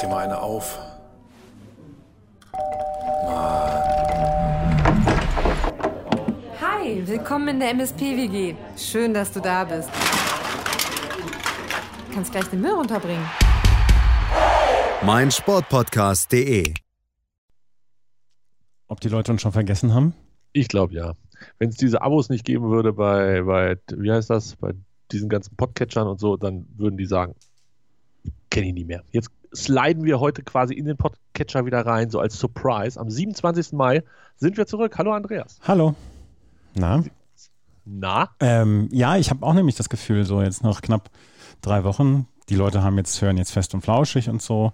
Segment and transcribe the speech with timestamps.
[0.00, 0.78] dir mal eine auf.
[6.60, 8.54] Hi, willkommen in der MSP-WG.
[8.76, 9.90] Schön, dass du da bist.
[12.08, 13.24] Du kannst gleich den Müll runterbringen.
[15.02, 16.74] mein Sportpodcast.de.
[18.88, 20.14] Ob die Leute uns schon vergessen haben?
[20.52, 21.14] Ich glaube ja.
[21.58, 24.72] Wenn es diese Abos nicht geben würde bei, bei, wie heißt das, bei
[25.12, 27.34] diesen ganzen Podcatchern und so, dann würden die sagen,
[28.50, 29.02] kenne ich nie mehr.
[29.12, 32.98] Jetzt sliden wir heute quasi in den Podcatcher wieder rein, so als Surprise.
[33.00, 33.72] Am 27.
[33.72, 34.02] Mai
[34.36, 34.98] sind wir zurück.
[34.98, 35.58] Hallo Andreas.
[35.62, 35.94] Hallo.
[36.74, 37.02] Na?
[37.84, 38.30] Na?
[38.40, 41.10] Ähm, ja, ich habe auch nämlich das Gefühl, so jetzt nach knapp
[41.62, 44.72] drei Wochen, die Leute haben jetzt, hören jetzt fest und flauschig und so.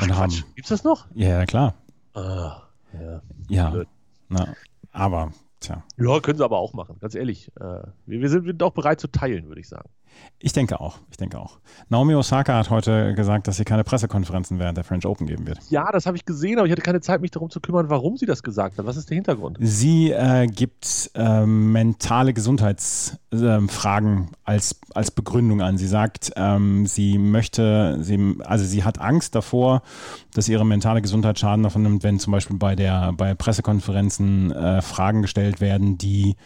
[0.00, 0.30] Und Ach, haben.
[0.30, 0.44] Quatsch.
[0.54, 1.06] Gibt's das noch?
[1.14, 1.74] Ja, ja, klar.
[2.14, 3.22] Ah, ja.
[3.48, 3.82] Ja.
[4.28, 4.54] Na,
[4.92, 5.82] aber, tja.
[5.96, 7.50] Ja, können sie aber auch machen, ganz ehrlich.
[7.60, 9.88] Äh, wir, wir sind auch bereit zu teilen, würde ich sagen.
[10.42, 10.98] Ich denke auch.
[11.10, 11.58] Ich denke auch.
[11.90, 15.58] Naomi Osaka hat heute gesagt, dass sie keine Pressekonferenzen während der French Open geben wird.
[15.68, 18.16] Ja, das habe ich gesehen, aber ich hatte keine Zeit, mich darum zu kümmern, warum
[18.16, 18.86] sie das gesagt hat.
[18.86, 19.58] Was ist der Hintergrund?
[19.60, 25.76] Sie äh, gibt äh, mentale Gesundheitsfragen als, als Begründung an.
[25.76, 29.82] Sie sagt, ähm, sie möchte, sie, also sie hat Angst davor,
[30.32, 34.80] dass ihre mentale Gesundheit Schaden davon nimmt, wenn zum Beispiel bei der bei Pressekonferenzen äh,
[34.80, 36.36] Fragen gestellt werden, die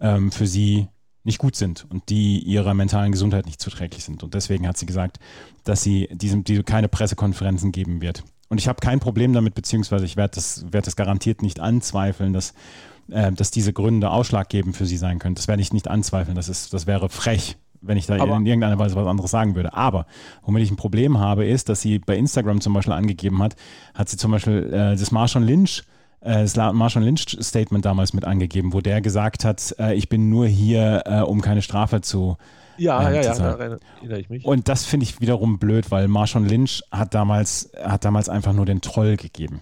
[0.00, 0.88] ähm, für sie
[1.24, 4.22] nicht gut sind und die ihrer mentalen Gesundheit nicht zuträglich sind.
[4.22, 5.18] Und deswegen hat sie gesagt,
[5.64, 8.24] dass sie diesem, diese keine Pressekonferenzen geben wird.
[8.48, 12.32] Und ich habe kein Problem damit, beziehungsweise ich werde das, werd das garantiert nicht anzweifeln,
[12.32, 12.54] dass,
[13.10, 15.34] äh, dass diese Gründe ausschlaggebend für sie sein können.
[15.34, 16.34] Das werde ich nicht anzweifeln.
[16.34, 19.54] Das, ist, das wäre frech, wenn ich da Aber- in irgendeiner Weise was anderes sagen
[19.54, 19.74] würde.
[19.74, 20.06] Aber
[20.42, 23.54] womit ich ein Problem habe, ist, dass sie bei Instagram zum Beispiel angegeben hat,
[23.94, 25.84] hat sie zum Beispiel äh, das Marshall Lynch
[26.20, 30.28] das La- Marshall Lynch Statement damals mit angegeben, wo der gesagt hat, äh, ich bin
[30.30, 32.36] nur hier, äh, um keine Strafe zu.
[32.76, 34.44] Ja, Ähm, ja, ja, zu daran erinnere ich mich.
[34.44, 38.66] Und das finde ich wiederum blöd, weil Marshall Lynch hat damals, hat damals einfach nur
[38.66, 39.60] den Troll gegeben.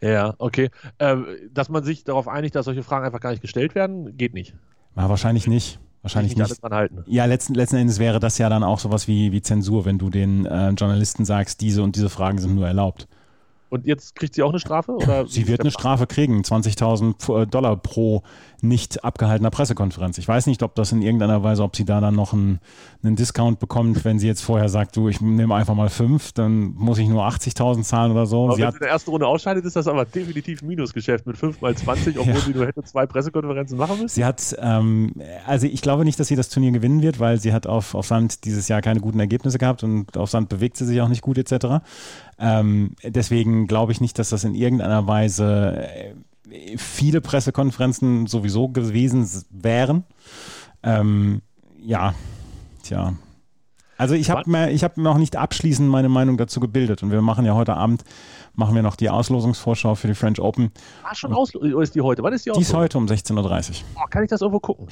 [0.00, 0.70] Ja, okay.
[0.98, 4.34] Ähm, dass man sich darauf einigt, dass solche Fragen einfach gar nicht gestellt werden, geht
[4.34, 4.54] nicht.
[4.94, 5.78] War wahrscheinlich nicht.
[6.02, 6.62] Wahrscheinlich nicht nicht.
[6.62, 7.04] dran halten.
[7.06, 10.08] Ja, letzten, letzten Endes wäre das ja dann auch sowas wie, wie Zensur, wenn du
[10.08, 13.06] den äh, Journalisten sagst, diese und diese Fragen sind nur erlaubt.
[13.70, 14.92] Und jetzt kriegt sie auch eine Strafe?
[14.92, 18.22] Oder Sie wird eine Strafe kriegen, 20.000 Dollar pro
[18.62, 20.18] nicht abgehaltener Pressekonferenz.
[20.18, 22.60] Ich weiß nicht, ob das in irgendeiner Weise, ob sie da dann noch einen,
[23.02, 26.74] einen Discount bekommt, wenn sie jetzt vorher sagt, du, ich nehme einfach mal fünf, dann
[26.74, 28.44] muss ich nur 80.000 zahlen oder so.
[28.46, 31.26] Aber Sie wenn sie in der ersten Runde ausscheidet, ist das aber definitiv ein Minusgeschäft
[31.26, 32.40] mit 5 mal 20, obwohl Ja.
[32.40, 34.14] sie nur hätte zwei Pressekonferenzen machen müssen.
[34.14, 35.12] Sie hat, ähm,
[35.46, 38.06] also ich glaube nicht, dass sie das Turnier gewinnen wird, weil sie hat auf, auf
[38.06, 41.22] Sand dieses Jahr keine guten Ergebnisse gehabt und auf Sand bewegt sie sich auch nicht
[41.22, 41.82] gut etc.
[42.38, 46.14] Ähm, deswegen glaube ich nicht, dass das in irgendeiner Weise äh,
[46.76, 50.04] viele Pressekonferenzen sowieso gewesen wären.
[50.82, 51.42] Ähm,
[51.78, 52.14] ja,
[52.82, 53.14] tja.
[53.96, 57.20] Also ich habe mir, ich habe noch nicht abschließend meine Meinung dazu gebildet und wir
[57.20, 58.02] machen ja heute Abend
[58.54, 60.70] machen wir noch die Auslosungsvorschau für die French Open.
[61.02, 62.22] Ah, schon aus oder ist die heute?
[62.22, 63.74] Wann ist die Die ist heute um 16.30 Uhr.
[63.96, 64.88] Oh, kann ich das irgendwo gucken?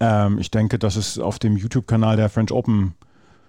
[0.00, 2.94] Ähm, ich denke, dass es auf dem YouTube-Kanal der French Open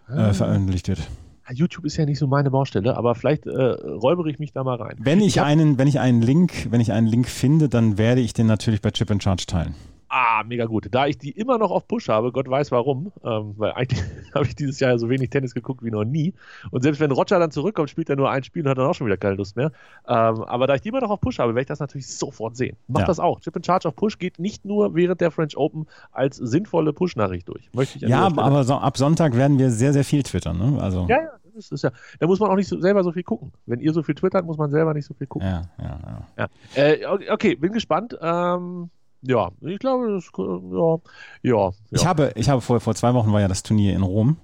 [0.09, 1.07] äh, veröffentlicht wird.
[1.46, 4.64] Ah, YouTube ist ja nicht so meine Baustelle, aber vielleicht äh, räubere ich mich da
[4.64, 4.96] mal rein.
[5.00, 8.22] Wenn ich, hab- einen, wenn ich einen Link, wenn ich einen Link finde, dann werde
[8.22, 9.76] ich den natürlich bei Chip and Charge teilen.
[10.16, 10.90] Ah, mega gut.
[10.91, 14.00] Da ich die immer noch auf Push habe, Gott weiß warum, ähm, weil eigentlich
[14.35, 16.35] habe ich dieses Jahr so wenig Tennis geguckt wie noch nie.
[16.69, 18.94] Und selbst wenn Roger dann zurückkommt, spielt er nur ein Spiel und hat dann auch
[18.94, 19.72] schon wieder keine Lust mehr.
[20.07, 22.56] Ähm, aber da ich die immer noch auf Push habe, werde ich das natürlich sofort
[22.56, 22.78] sehen.
[22.88, 23.07] Macht Ja.
[23.07, 23.40] das auch.
[23.40, 27.50] Chip and Charge auf Push geht nicht nur während der French Open als sinnvolle Push-Nachricht
[27.50, 27.69] durch.
[27.74, 30.59] Möchte ich Ja, aber so, ab Sonntag werden wir sehr, sehr viel twittern.
[30.59, 30.80] Ne?
[30.80, 31.90] Also, Ja, ja, das ist ja.
[32.19, 33.51] Da muss man auch nicht so, selber so viel gucken.
[33.66, 35.47] Wenn ihr so viel twittert, muss man selber nicht so viel gucken.
[35.47, 36.00] ja, ja,
[36.38, 36.47] ja.
[36.75, 36.84] Ja.
[36.84, 38.16] Äh, okay, okay, bin gespannt.
[38.22, 38.91] Ähm,
[39.23, 40.97] ja, ich glaube, das, ja,
[41.41, 41.72] ja, ja.
[41.91, 44.38] Ich habe, ich habe vor, vor zwei Wochen war ja das Turnier in Rom.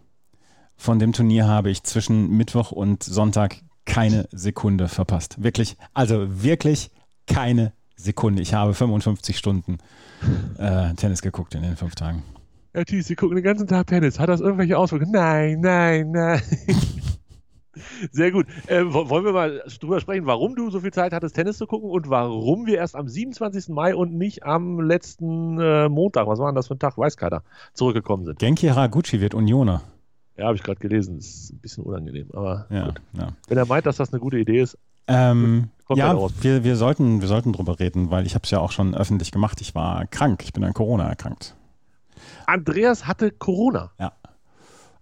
[0.77, 5.43] Von dem Turnier habe ich zwischen Mittwoch und Sonntag keine Sekunde verpasst.
[5.43, 6.91] Wirklich, also wirklich
[7.27, 8.41] keine Sekunde.
[8.41, 9.79] Ich habe 55 Stunden
[10.57, 12.23] äh, Tennis geguckt in den fünf Tagen.
[12.71, 14.19] Herr Thies, Sie gucken den ganzen Tag Tennis.
[14.19, 15.11] Hat das irgendwelche Auswirkungen?
[15.11, 16.41] Nein, nein, nein.
[18.11, 18.45] Sehr gut.
[18.67, 21.67] Äh, wo- wollen wir mal drüber sprechen, warum du so viel Zeit hattest, Tennis zu
[21.67, 23.69] gucken und warum wir erst am 27.
[23.69, 27.17] Mai und nicht am letzten äh, Montag, was war denn das für ein Tag, weiß
[27.17, 27.43] keiner,
[27.73, 28.39] zurückgekommen sind.
[28.39, 29.81] Genki Haraguchi wird Unioner.
[30.37, 31.17] Ja, habe ich gerade gelesen.
[31.17, 32.27] Das ist ein bisschen unangenehm.
[32.33, 33.01] Aber Ja, gut.
[33.17, 33.27] ja.
[33.47, 37.19] wenn er meint, dass das eine gute Idee ist, Ähm, Kommt ja, wir, wir, sollten,
[37.21, 39.59] wir sollten drüber reden, weil ich habe es ja auch schon öffentlich gemacht.
[39.59, 40.43] Ich war krank.
[40.43, 41.55] Ich bin an Corona erkrankt.
[42.45, 43.91] Andreas hatte Corona.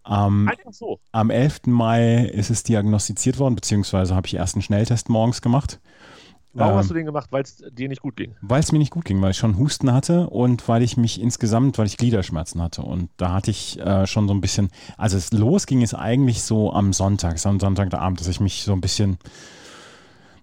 [0.10, 1.00] Am, so.
[1.12, 1.62] am 11.
[1.68, 5.80] Mai ist es diagnostiziert worden, beziehungsweise habe ich erst einen Schnelltest morgens gemacht.
[6.54, 7.28] Warum Ähm, hast du den gemacht?
[7.32, 8.36] Weil es dir nicht gut ging.
[8.42, 11.22] Weil es mir nicht gut ging, weil ich schon Husten hatte und weil ich mich
[11.22, 12.82] insgesamt, weil ich Gliederschmerzen hatte.
[12.82, 16.42] Und da hatte ich äh, schon so ein bisschen, also es los ging es eigentlich
[16.42, 19.18] so am Sonntag, es war am Sonntagabend, dass ich mich so ein bisschen,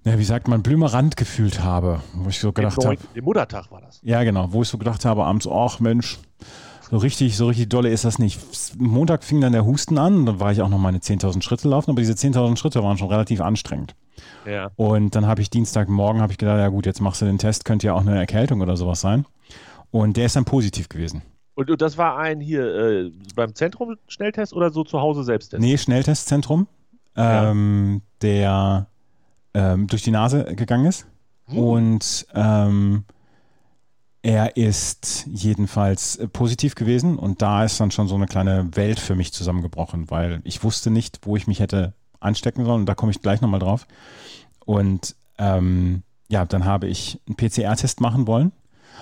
[0.04, 2.00] ja, wie sagt man, blümerant gefühlt habe.
[2.12, 4.00] Wo ich so gedacht habe, Dem Muttertag war das.
[4.04, 6.18] ja genau, wo ich so gedacht habe abends, ach Mensch,
[6.94, 8.38] so richtig, so richtig dolle ist das nicht.
[8.78, 11.90] Montag fing dann der Husten an, dann war ich auch noch meine 10.000 Schritte laufen,
[11.90, 13.96] aber diese 10.000 Schritte waren schon relativ anstrengend.
[14.46, 14.70] Ja.
[14.76, 17.64] Und dann habe ich Dienstagmorgen habe ich gedacht, ja gut, jetzt machst du den Test,
[17.64, 19.26] könnte ja auch eine Erkältung oder sowas sein.
[19.90, 21.22] Und der ist dann positiv gewesen.
[21.56, 25.60] Und, und das war ein hier äh, beim Zentrum Schnelltest oder so zu Hause Selbsttest?
[25.60, 26.68] Nee, Schnelltestzentrum,
[27.16, 27.50] Ja.
[27.50, 28.86] ähm, der
[29.52, 31.08] ähm, durch die Nase gegangen ist.
[31.46, 31.58] Hm.
[31.58, 33.02] Und ähm,
[34.24, 37.18] er ist jedenfalls äh, positiv gewesen.
[37.18, 40.90] Und da ist dann schon so eine kleine Welt für mich zusammengebrochen, weil ich wusste
[40.90, 42.80] nicht, wo ich mich hätte anstecken sollen.
[42.80, 43.86] Und da komme ich gleich nochmal drauf.
[44.64, 48.52] Und ähm, ja, dann habe ich einen PCR-Test machen wollen.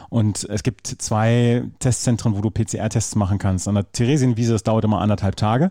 [0.09, 3.69] Und es gibt zwei Testzentren, wo du PCR-Tests machen kannst.
[3.69, 5.71] An der Theresienwiese, das dauert immer anderthalb Tage.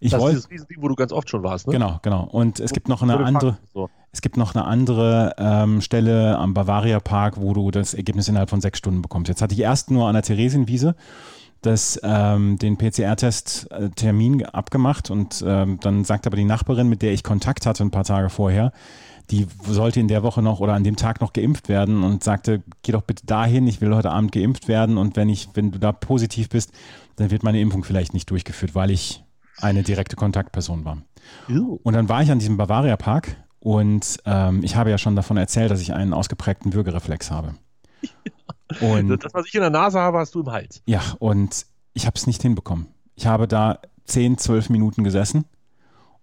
[0.00, 1.72] Ich das ist dieses Riesending, wo du ganz oft schon warst, ne?
[1.72, 2.24] genau, genau.
[2.24, 3.88] Und es gibt noch eine andere, So.
[4.12, 8.50] es gibt noch eine andere ähm, Stelle am Bavaria Park, wo du das Ergebnis innerhalb
[8.50, 9.28] von sechs Stunden bekommst.
[9.28, 10.94] Jetzt hatte ich erst nur an der Theresienwiese
[11.62, 17.22] das, ähm, den PCR-Test-Termin abgemacht und ähm, dann sagt aber die Nachbarin, mit der ich
[17.22, 18.72] Kontakt hatte ein paar Tage vorher,
[19.30, 22.62] die sollte in der Woche noch oder an dem Tag noch geimpft werden und sagte,
[22.82, 25.78] geh doch bitte dahin, ich will heute Abend geimpft werden und wenn ich, wenn du
[25.78, 26.72] da positiv bist,
[27.16, 29.24] dann wird meine Impfung vielleicht nicht durchgeführt, weil ich
[29.58, 30.98] eine direkte Kontaktperson war.
[31.48, 31.78] Ew.
[31.82, 35.36] Und dann war ich an diesem Bavaria Park und ähm, ich habe ja schon davon
[35.36, 37.54] erzählt, dass ich einen ausgeprägten Würgereflex habe.
[38.80, 40.82] Und Das, was ich in der Nase habe, hast du im Hals.
[40.86, 42.86] ja, und ich habe es nicht hinbekommen.
[43.16, 45.44] Ich habe da 10, 12 Minuten gesessen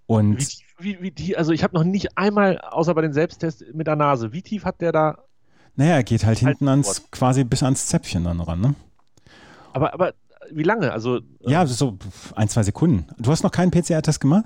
[0.08, 3.14] Wie und tief, wie, wie tief, also ich habe noch nicht einmal, außer bei den
[3.14, 5.18] Selbsttests mit der Nase, wie tief hat der da,
[5.76, 8.76] naja, er geht halt hinten Halt ans, quasi bis ans Zäpfchen dann ran, ne?
[9.74, 10.14] aber, aber
[10.52, 10.92] wie lange?
[10.92, 11.98] Also, äh, Ja, so
[12.36, 13.06] ein, zwei Sekunden.
[13.18, 14.46] Du hast noch keinen PCR-Test gemacht?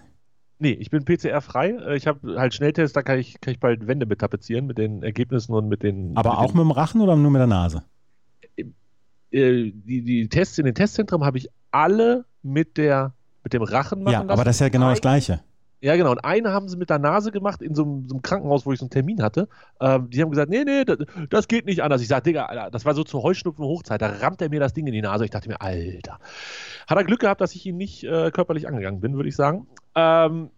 [0.59, 1.69] nee, ich bin PCR-frei.
[1.71, 4.77] Äh, Ich habe halt Schnelltest, da kann ich, kann ich bald Wände mit tapezieren, mit
[4.77, 6.15] den Ergebnissen und mit den.
[6.17, 7.83] Aber mit auch den, mit dem Rachen oder nur mit der Nase?
[8.57, 13.13] äh, die, die Tests in den Testzentren habe ich alle mit der
[13.43, 14.31] mit dem Rachen machen Ja, lassen.
[14.31, 15.41] aber das ist ja genau das Gleiche.
[15.83, 16.11] Ja, genau.
[16.11, 18.71] Und eine haben sie mit der Nase gemacht in so einem, so einem Krankenhaus, wo
[18.71, 19.49] ich so einen Termin hatte.
[19.81, 20.97] Ähm, die haben gesagt, nee, nee, das,
[21.29, 22.01] das geht nicht anders.
[22.01, 24.01] Ich sage, Digga, Alter, das war so zur Heuschnupfen-Hochzeit.
[24.01, 25.25] Da rammt er mir das Ding in die Nase.
[25.25, 26.19] Ich dachte mir, Alter.
[26.87, 29.67] Hat er Glück gehabt, dass ich ihn nicht äh, körperlich angegangen bin, würde ich sagen.
[29.93, 30.51] Ähm,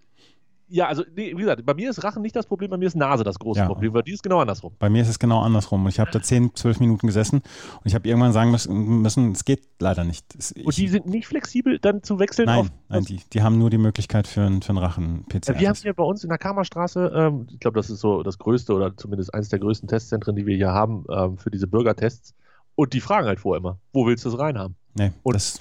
[0.67, 2.95] ja, also, nee, wie gesagt, bei mir ist Rachen nicht das Problem, bei mir ist
[2.95, 3.67] Nase das große Ja.
[3.67, 4.73] Problem, weil die ist genau andersrum.
[4.79, 5.83] Bei mir ist es genau andersrum.
[5.83, 9.31] Und ich habe da 10, 12 Minuten gesessen und ich habe irgendwann sagen müssen, müssen,
[9.33, 10.25] es geht leider nicht.
[10.35, 12.67] Es, Und ich, die sind nicht flexibel, dann zu wechseln nein, auf.
[12.89, 15.53] nein die, die haben nur die Möglichkeit für, einen- für einen Rachen-PCR.
[15.53, 18.23] Ja, wir haben hier bei uns in der Kammerstraße, ähm, ich glaube, das ist so
[18.23, 21.67] das größte oder zumindest eines der größten Testzentren, die wir hier haben ähm, für diese
[21.67, 22.33] Bürgertests.
[22.75, 24.75] Und die fragen halt vorher immer, wo willst du es reinhaben?
[24.95, 25.59] nee, und das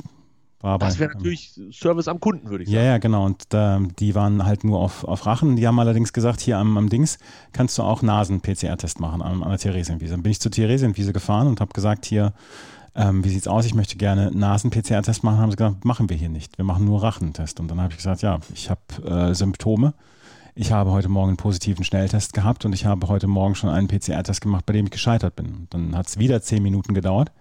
[0.65, 2.87] war Das wäre natürlich Service am Kunden, würde ich Ja, sagen.
[2.87, 3.27] ja, genau.
[3.27, 5.57] Und ähm, die waren halt nur auf, auf Rachen.
[5.57, 7.19] Die haben allerdings gesagt, hier am, am Dings
[7.53, 10.13] kannst du auch Nasen-PCR-Test machen an, an der Theresienwiese.
[10.13, 12.33] Dann bin ich zur Theresienwiese gefahren und habe gesagt, hier,
[12.97, 13.67] ähm, wie sieht's aus?
[13.67, 15.39] Ich möchte gerne Nasen-PCR-Test machen.
[15.39, 16.57] Haben sie gesagt, machen wir hier nicht.
[16.59, 17.61] Wir machen nur Rachentest.
[17.61, 19.95] Und dann habe ich gesagt, ja, ich habe äh, Symptome.
[20.55, 23.89] Ich habe heute Morgen einen positiven Schnelltest gehabt und ich habe heute Morgen schon einen
[23.89, 25.47] PCR-Test gemacht, bei dem ich gescheitert bin.
[25.47, 27.33] Und dann hat es wieder zehn Minuten gedauert,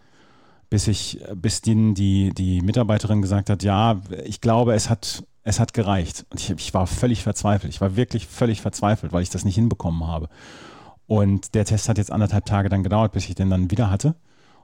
[0.73, 5.59] bis ich, bis die, die, die Mitarbeiterin gesagt hat, ja, ich glaube, es hat, es
[5.59, 6.25] hat gereicht.
[6.31, 7.71] Und ich, ich war völlig verzweifelt.
[7.71, 10.29] Ich war wirklich völlig verzweifelt, weil ich das nicht hinbekommen habe.
[11.05, 14.15] Und der Test hat jetzt anderthalb Tage dann gedauert, bis ich den dann wieder hatte.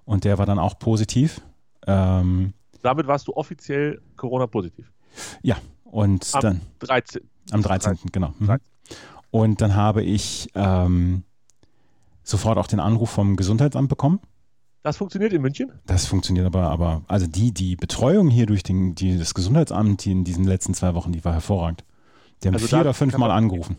[0.04, 1.42] Und der war dann auch positiv.
[1.86, 4.92] Ähm, Damit warst du offiziell Corona-positiv.
[5.44, 7.22] ja, und Am dann 13.
[7.51, 8.00] am 13.
[8.12, 8.34] genau.
[8.39, 8.48] Mhm.
[8.48, 8.68] 13.
[9.30, 11.22] Und dann habe ich ähm,
[12.24, 14.20] sofort auch den Anruf vom Gesundheitsamt bekommen.
[14.81, 15.71] Das funktioniert in München?
[15.86, 20.12] Das funktioniert aber, aber also die, die Betreuung hier durch den, die, das Gesundheitsamt die
[20.12, 21.83] in diesen letzten zwei Wochen, die war hervorragend.
[22.41, 23.77] Die haben Also vier oder fünf Mal angerufen.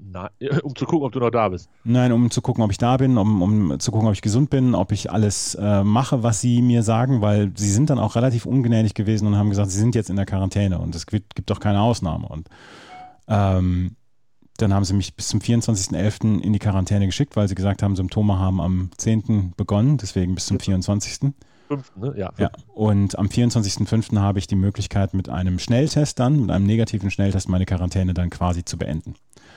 [0.00, 0.30] Na,
[0.62, 1.68] um zu gucken, ob du noch da bist.
[1.84, 4.48] Nein, um zu gucken, ob ich da bin, um, um zu gucken, ob ich gesund
[4.48, 8.16] bin, ob ich alles äh, mache, was sie mir sagen, weil sie sind dann auch
[8.16, 11.34] relativ ungnädig gewesen und haben gesagt, sie sind jetzt in der Quarantäne und es gibt,
[11.34, 12.26] gibt doch keine Ausnahme.
[12.28, 12.48] Und
[13.28, 13.96] ähm,
[14.62, 16.40] dann haben sie mich bis zum 24.11.
[16.40, 19.52] in die Quarantäne geschickt, weil sie gesagt haben, Symptome haben am 10.
[19.56, 21.32] begonnen, deswegen bis zum 24.
[21.68, 22.14] Fünften, ne?
[22.16, 22.30] Ja.
[22.38, 24.18] Ja, und am 24.05.
[24.18, 28.30] habe ich die Möglichkeit, mit einem Schnelltest dann, mit einem negativen Schnelltest, meine Quarantäne dann
[28.30, 29.14] quasi zu beenden.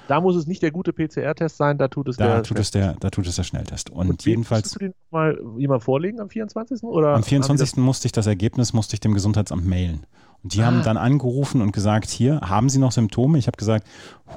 [0.07, 2.43] Da muss es nicht der gute PCR-Test sein, da tut es Da der.
[2.43, 3.89] tut es der, da tut es der Schnelltest.
[3.89, 6.83] Und, Und jedenfalls Musstest du den mal jemand vorlegen am 24.
[6.83, 7.77] Oder am haben die 24.
[7.77, 10.05] musste ich das Ergebnis, musste ich dem Gesundheitsamt mailen.
[10.45, 10.67] Und die ah.
[10.67, 13.39] haben dann angerufen und gesagt, hier, haben Sie noch Symptome?
[13.39, 13.87] Ich habe gesagt,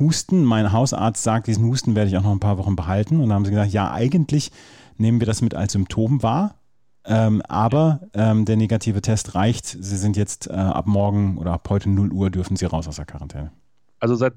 [0.00, 3.16] Husten, mein Hausarzt sagt, diesen Husten werde ich auch noch ein paar Wochen behalten.
[3.16, 4.50] Und dann haben sie gesagt, ja, eigentlich
[4.96, 6.54] nehmen wir das mit als Symptom wahr.
[7.04, 9.66] Ähm, aber ähm, der negative Test reicht.
[9.66, 12.96] Sie sind jetzt äh, ab morgen oder ab heute 0 Uhr dürfen Sie raus aus
[12.96, 13.52] der Quarantäne.
[14.00, 14.32] Also seit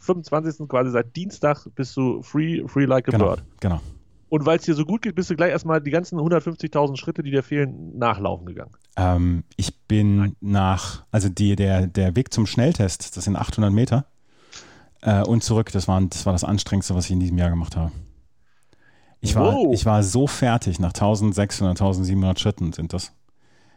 [0.00, 0.68] 25.
[0.68, 3.44] quasi seit Dienstag bist du free, free like a genau, bird.
[3.60, 3.80] Genau.
[4.28, 7.22] Und weil es dir so gut geht, bist du gleich erstmal die ganzen 150.000 Schritte,
[7.22, 8.72] die dir fehlen, nachlaufen gegangen.
[8.96, 10.36] Ähm, ich bin Nein.
[10.40, 14.06] nach, also die, der, der Weg zum Schnelltest, das sind 800 Meter.
[15.02, 17.76] Äh, und zurück, das war, das war das Anstrengendste, was ich in diesem Jahr gemacht
[17.76, 17.92] habe.
[19.20, 19.72] Ich war, wow.
[19.72, 23.12] ich war so fertig, nach 1600, 1700 Schritten sind das.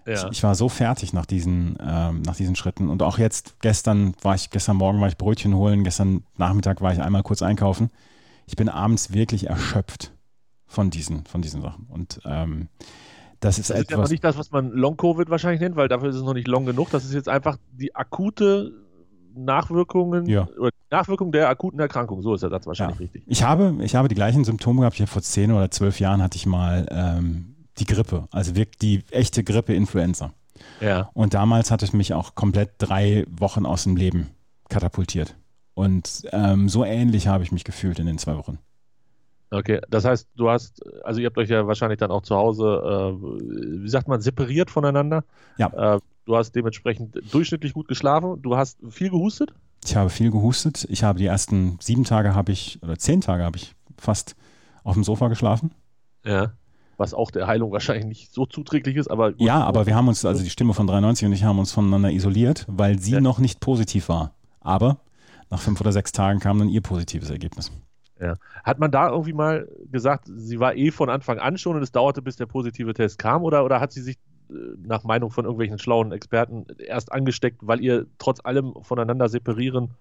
[0.06, 0.14] Ja.
[0.14, 2.90] Ich, ich, war so fertig nach diesen, ähm, nach diesen Schritten.
[2.90, 6.94] Und auch jetzt, gestern war ich, gestern Morgen war ich Brötchen holen, gestern Nachmittag war
[6.94, 7.90] ich einmal kurz einkaufen.
[8.46, 10.12] Ich bin abends wirklich erschöpft
[10.66, 11.88] von diesen, von diesen Sachen.
[11.90, 12.70] Und ähm,
[13.39, 14.10] das ist, das ist etwas.
[14.10, 16.65] ja nicht das, was man Long-Covid wahrscheinlich nennt, weil dafür ist es noch nicht long
[16.65, 16.89] genug.
[16.89, 18.72] Das ist jetzt einfach die akute
[19.36, 20.48] Nachwirkungen ja.
[20.58, 22.22] oder Nachwirkung der akuten Erkrankung.
[22.22, 23.03] So ist der Satz wahrscheinlich ja.
[23.03, 23.24] richtig.
[23.27, 24.96] Ich habe, ich habe die gleichen Symptome gehabt.
[24.96, 28.77] Ich habe vor zehn oder zwölf Jahren hatte ich mal ähm, die Grippe, also wirklich
[28.77, 30.32] die echte Grippe-Influenza.
[30.82, 31.10] Ja.
[31.13, 34.32] Und damals hatte ich mich auch komplett drei Wochen aus dem Leben
[34.70, 35.36] katapultiert.
[35.75, 38.58] Und ähm, so ähnlich habe ich mich gefühlt in den zwei Wochen.
[39.50, 42.63] Okay, das heißt, du hast, also ihr habt euch ja wahrscheinlich dann auch zu Hause,
[42.66, 45.24] äh, wie sagt man, separiert voneinander.
[45.58, 45.96] Ja.
[45.96, 48.42] Äh, du hast dementsprechend durchschnittlich gut geschlafen.
[48.42, 49.54] Du hast viel gehustet?
[49.86, 50.86] Ich habe viel gehustet.
[50.89, 54.36] Ich habe die ersten sieben Tage habe ich, oder zehn Tage habe ich fast
[54.84, 55.72] auf dem Sofa geschlafen.
[56.25, 56.51] Ja.
[56.98, 59.34] Was auch der Heilung wahrscheinlich nicht so zuträglich ist, aber.
[59.38, 62.12] Ja, aber wir haben uns, also die Stimme von 93 und ich haben uns voneinander
[62.12, 63.22] isoliert, weil sie ja.
[63.22, 64.34] noch nicht positiv war.
[64.60, 64.98] Aber
[65.50, 67.72] nach fünf oder sechs Tagen kam dann ihr positives Ergebnis.
[68.20, 68.36] Ja.
[68.64, 71.92] Hat man da irgendwie mal gesagt, sie war eh von Anfang an schon und es
[71.92, 73.44] dauerte, bis der positive Test kam?
[73.44, 74.18] Oder, oder hat sie sich
[74.50, 79.92] äh, nach Meinung von irgendwelchen schlauen Experten erst angesteckt, weil ihr trotz allem voneinander separieren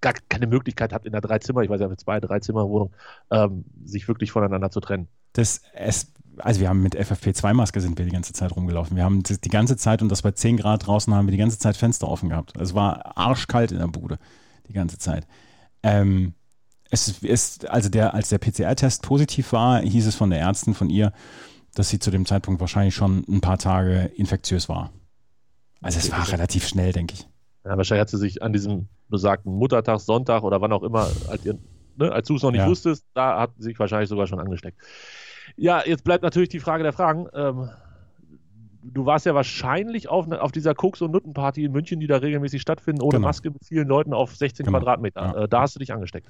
[0.00, 2.92] gar keine Möglichkeit habt in der Dreizimmer, ich weiß ja, mit zwei, Dreizimmerwohnung,
[3.30, 5.08] ähm, sich wirklich voneinander zu trennen?
[5.34, 8.96] Das, es, also wir haben mit FFP2-Maske sind wir die ganze Zeit rumgelaufen.
[8.96, 11.58] Wir haben die ganze Zeit, und das bei 10 Grad draußen, haben wir die ganze
[11.58, 12.56] Zeit Fenster offen gehabt.
[12.58, 14.18] Es war arschkalt in der Bude
[14.68, 15.26] die ganze Zeit.
[15.82, 16.34] Ähm,
[16.90, 20.90] es ist, also der, als der PCR-Test positiv war, hieß es von der Ärztin, von
[20.90, 21.12] ihr,
[21.74, 24.90] dass sie zu dem Zeitpunkt wahrscheinlich schon ein paar Tage infektiös war.
[25.80, 27.28] Also es war relativ schnell, denke ich.
[27.64, 31.44] Ja, wahrscheinlich hat sie sich an diesem besagten Muttertag, Sonntag oder wann auch immer, als,
[31.44, 31.58] ihr,
[31.96, 32.68] ne, als du es noch nicht ja.
[32.68, 34.78] wusstest, da hat sie sich wahrscheinlich sogar schon angesteckt.
[35.56, 37.26] Ja, jetzt bleibt natürlich die Frage der Fragen.
[37.34, 37.70] Ähm,
[38.82, 42.16] du warst ja wahrscheinlich auf, ne, auf dieser Koks- und Nuttenparty in München, die da
[42.16, 43.28] regelmäßig stattfinden, ohne genau.
[43.28, 44.78] Maske mit vielen Leuten auf 16 genau.
[44.78, 45.20] Quadratmeter.
[45.20, 45.44] Ja.
[45.44, 46.28] Äh, da hast du dich angesteckt.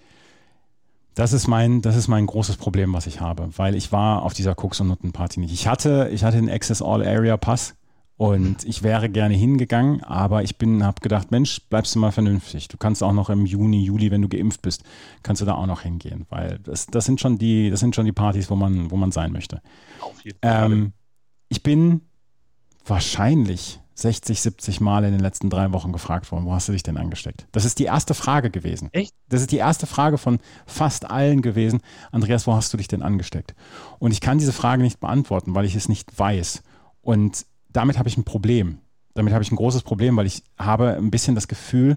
[1.15, 4.33] Das ist mein, das ist mein großes Problem, was ich habe, weil ich war auf
[4.33, 5.53] dieser Koks- und Nuttenparty nicht.
[5.53, 7.75] Ich hatte, ich hatte den Access All Area Pass
[8.17, 12.69] und ich wäre gerne hingegangen, aber ich bin, habe gedacht, Mensch, bleibst du mal vernünftig.
[12.69, 14.85] Du kannst auch noch im Juni, Juli, wenn du geimpft bist,
[15.23, 18.05] kannst du da auch noch hingehen, weil das, das sind schon die, das sind schon
[18.05, 19.63] die Partys, wo man, wo man sein möchte.
[20.01, 20.67] Auf jeden Fall.
[20.67, 20.93] Ähm,
[21.49, 22.03] ich bin
[22.85, 26.83] wahrscheinlich 60, 70 Mal in den letzten drei Wochen gefragt worden, wo hast du dich
[26.83, 27.47] denn angesteckt?
[27.53, 28.89] Das ist die erste Frage gewesen.
[28.93, 29.15] Echt?
[29.29, 31.81] Das ist die erste Frage von fast allen gewesen.
[32.11, 33.55] Andreas, wo hast du dich denn angesteckt?
[33.99, 36.63] Und ich kann diese Frage nicht beantworten, weil ich es nicht weiß.
[37.03, 38.79] Und damit habe ich ein Problem.
[39.15, 41.97] Damit habe ich ein großes Problem, weil ich habe ein bisschen das Gefühl,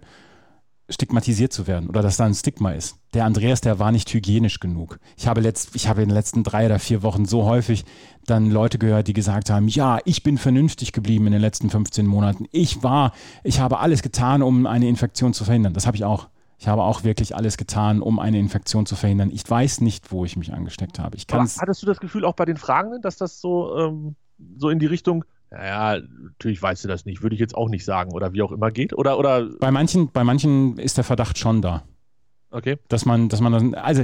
[0.89, 2.97] stigmatisiert zu werden oder dass da ein Stigma ist.
[3.13, 4.99] Der Andreas, der war nicht hygienisch genug.
[5.17, 7.85] Ich habe, letzt, ich habe in den letzten drei oder vier Wochen so häufig
[8.25, 12.05] dann Leute gehört, die gesagt haben, ja, ich bin vernünftig geblieben in den letzten 15
[12.05, 12.47] Monaten.
[12.51, 13.13] Ich war,
[13.43, 15.73] ich habe alles getan, um eine Infektion zu verhindern.
[15.73, 16.29] Das habe ich auch.
[16.59, 19.31] Ich habe auch wirklich alles getan, um eine Infektion zu verhindern.
[19.31, 21.17] Ich weiß nicht, wo ich mich angesteckt habe.
[21.17, 24.15] Ich hattest du das Gefühl auch bei den Fragenden, dass das so, ähm,
[24.57, 27.86] so in die Richtung, naja, natürlich weißt du das nicht, würde ich jetzt auch nicht
[27.86, 28.91] sagen oder wie auch immer geht?
[28.93, 31.83] Oder, oder bei, manchen, bei manchen ist der Verdacht schon da.
[32.50, 32.77] Okay.
[32.88, 34.03] Dass man, dass man, also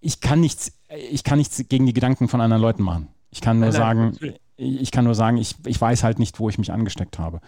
[0.00, 0.78] ich kann nichts,
[1.10, 3.08] ich kann nichts gegen die Gedanken von anderen Leuten machen.
[3.30, 6.38] Ich kann nur nein, sagen, nein, ich kann nur sagen, ich, ich weiß halt nicht,
[6.38, 7.40] wo ich mich angesteckt habe.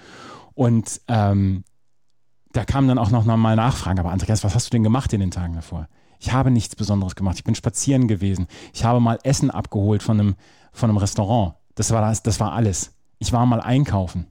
[0.54, 1.62] Und ähm,
[2.52, 5.20] da kamen dann auch noch mal Nachfragen, aber Andreas, was hast du denn gemacht in
[5.20, 5.88] den Tagen davor?
[6.18, 7.36] Ich habe nichts Besonderes gemacht.
[7.38, 8.48] Ich bin spazieren gewesen.
[8.74, 10.34] Ich habe mal Essen abgeholt von einem,
[10.72, 11.54] von einem Restaurant.
[11.76, 14.26] Das war, das, das war alles ich war mal einkaufen.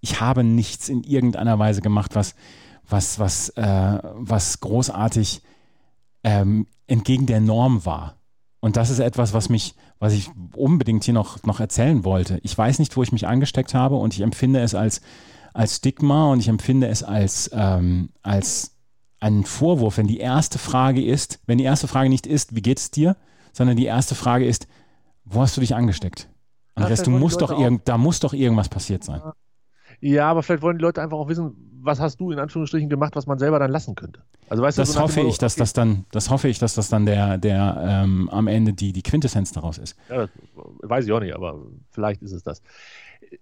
[0.00, 2.36] Ich habe nichts in irgendeiner Weise gemacht, was,
[2.88, 5.42] was, was, äh, was großartig
[6.22, 8.18] ähm, entgegen der Norm war.
[8.60, 12.38] Und das ist etwas, was mich, was ich unbedingt hier noch, noch erzählen wollte.
[12.42, 15.00] Ich weiß nicht, wo ich mich angesteckt habe und ich empfinde es als,
[15.54, 18.76] als Stigma und ich empfinde es als, ähm, als
[19.20, 22.90] einen Vorwurf, wenn die erste Frage ist, wenn die erste Frage nicht ist, wie geht's
[22.90, 23.16] dir,
[23.52, 24.66] sondern die erste Frage ist,
[25.24, 26.28] wo hast du dich angesteckt?
[26.74, 29.22] Andreas, du musst doch irgend, da muss doch irgendwas passiert sein.
[30.00, 33.14] Ja, aber vielleicht wollen die Leute einfach auch wissen, was hast du in Anführungsstrichen gemacht,
[33.14, 34.20] was man selber dann lassen könnte.
[34.48, 36.88] Also weißt das du, so hoffe ich, dass das dann, das hoffe ich, dass das
[36.88, 39.96] dann der, der ähm, am Ende die, die Quintessenz daraus ist.
[40.08, 40.30] Ja, das
[40.82, 41.58] weiß ich auch nicht, aber
[41.90, 42.62] vielleicht ist es das.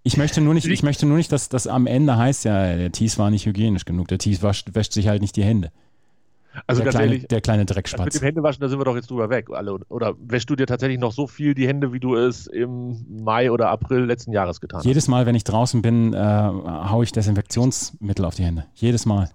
[0.03, 2.91] Ich möchte nur nicht, ich möchte nur nicht, dass das am Ende heißt, ja, der
[2.91, 4.07] Tees war nicht hygienisch genug.
[4.07, 5.71] Der Tees wäscht sich halt nicht die Hände.
[6.67, 8.05] Also der, kleine, ehrlich, der kleine Dreckspatz.
[8.05, 9.49] Mit dem Händewaschen, da sind wir doch jetzt drüber weg.
[9.51, 9.73] Alle.
[9.89, 13.51] Oder wäschst du dir tatsächlich noch so viel die Hände, wie du es im Mai
[13.51, 14.85] oder April letzten Jahres getan hast?
[14.85, 18.65] Jedes Mal, wenn ich draußen bin, äh, haue ich Desinfektionsmittel auf die Hände.
[18.75, 19.29] Jedes Mal.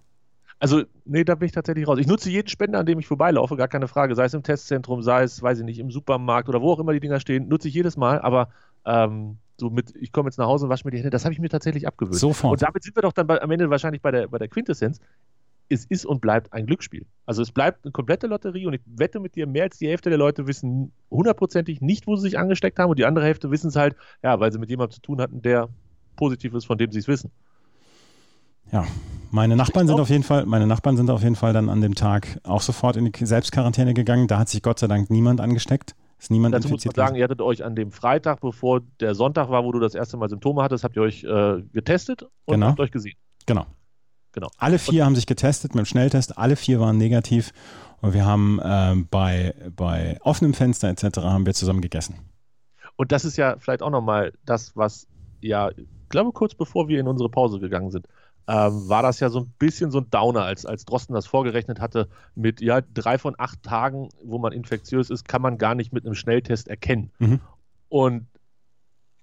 [0.61, 1.99] Also, nee, da bin ich tatsächlich raus.
[2.01, 4.15] Ich nutze jeden Spender, an dem ich vorbeilaufe, gar keine Frage.
[4.17, 6.93] Sei es im Testzentrum, sei es, weiß ich nicht, im Supermarkt oder wo auch immer
[6.93, 8.21] die Dinger stehen, nutze ich jedes Mal.
[8.21, 8.49] Aber
[8.85, 11.33] ähm, so mit, ich komme jetzt nach Hause und wasche mir die Hände, das habe
[11.33, 12.17] ich mir tatsächlich abgewöhnt.
[12.17, 12.53] Sofort.
[12.53, 15.01] Und damit sind wir doch dann bei, am Ende wahrscheinlich bei der, bei der Quintessenz
[15.69, 17.07] es ist und bleibt ein Glücksspiel.
[17.27, 20.09] Also es bleibt eine komplette Lotterie und ich wette mit dir, mehr als die Hälfte
[20.09, 23.69] der Leute wissen hundertprozentig nicht, wo sie sich angesteckt haben und die andere Hälfte wissen
[23.69, 25.69] es halt, ja, weil sie mit jemandem zu tun hatten, der
[26.17, 27.31] positiv ist, von dem sie es wissen.
[28.73, 28.87] Ja,
[29.31, 31.95] meine Nachbarn sind auf jeden Fall, meine Nachbarn sind auf jeden Fall dann an dem
[31.95, 34.27] Tag auch sofort in die Selbstquarantäne gegangen.
[34.27, 35.95] Da hat sich Gott sei Dank niemand angesteckt.
[36.19, 39.51] Ist niemand Dazu muss man sagen, ihr hattet euch an dem Freitag, bevor der Sonntag
[39.51, 42.69] war, wo du das erste Mal Symptome hattest, habt ihr euch äh, getestet und genau.
[42.69, 43.15] habt euch gesehen.
[43.47, 43.67] Genau.
[44.33, 44.49] Genau.
[44.59, 47.53] Alle vier und, haben sich getestet mit dem Schnelltest, alle vier waren negativ
[48.01, 51.19] und wir haben äh, bei, bei offenem Fenster etc.
[51.19, 52.17] haben wir zusammen gegessen.
[52.97, 55.07] Und das ist ja vielleicht auch nochmal das, was
[55.41, 58.07] ja, ich glaube, kurz bevor wir in unsere Pause gegangen sind,
[58.49, 61.81] ähm, war das ja so ein bisschen so ein Downer, als, als Drosten das vorgerechnet
[61.81, 65.93] hatte, mit ja, drei von acht Tagen, wo man infektiös ist, kann man gar nicht
[65.93, 67.11] mit einem Schnelltest erkennen.
[67.19, 67.41] Mhm.
[67.91, 68.27] Und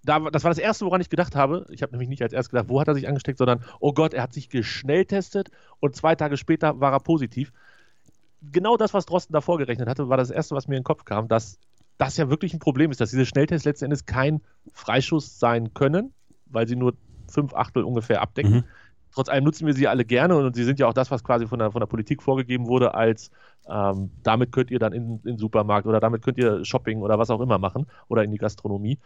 [0.06, 1.66] da, das war das Erste, woran ich gedacht habe.
[1.70, 4.14] Ich habe nämlich nicht als erstes gedacht, wo hat er sich angesteckt, sondern, oh Gott,
[4.14, 7.52] er hat sich geschnelltestet und zwei Tage später war er positiv.
[8.52, 11.06] Genau das, was Drosten davor gerechnet hatte, war das Erste, was mir in den Kopf
[11.06, 11.60] kam, dass
[11.98, 14.42] das ja wirklich ein Problem ist, dass diese Schnelltests letzten Endes kein
[14.74, 16.14] Freischuss sein können,
[16.46, 16.94] weil sie nur
[17.28, 18.54] fünf Achtel ungefähr abdecken.
[18.54, 18.64] Mhm.
[19.14, 21.48] Trotz allem nutzen wir sie alle gerne und sie sind ja auch das, was quasi
[21.48, 23.32] von der, von der Politik vorgegeben wurde, als
[23.68, 27.30] ähm, damit könnt ihr dann in den Supermarkt oder damit könnt ihr Shopping oder was
[27.30, 29.00] auch immer machen oder in die Gastronomie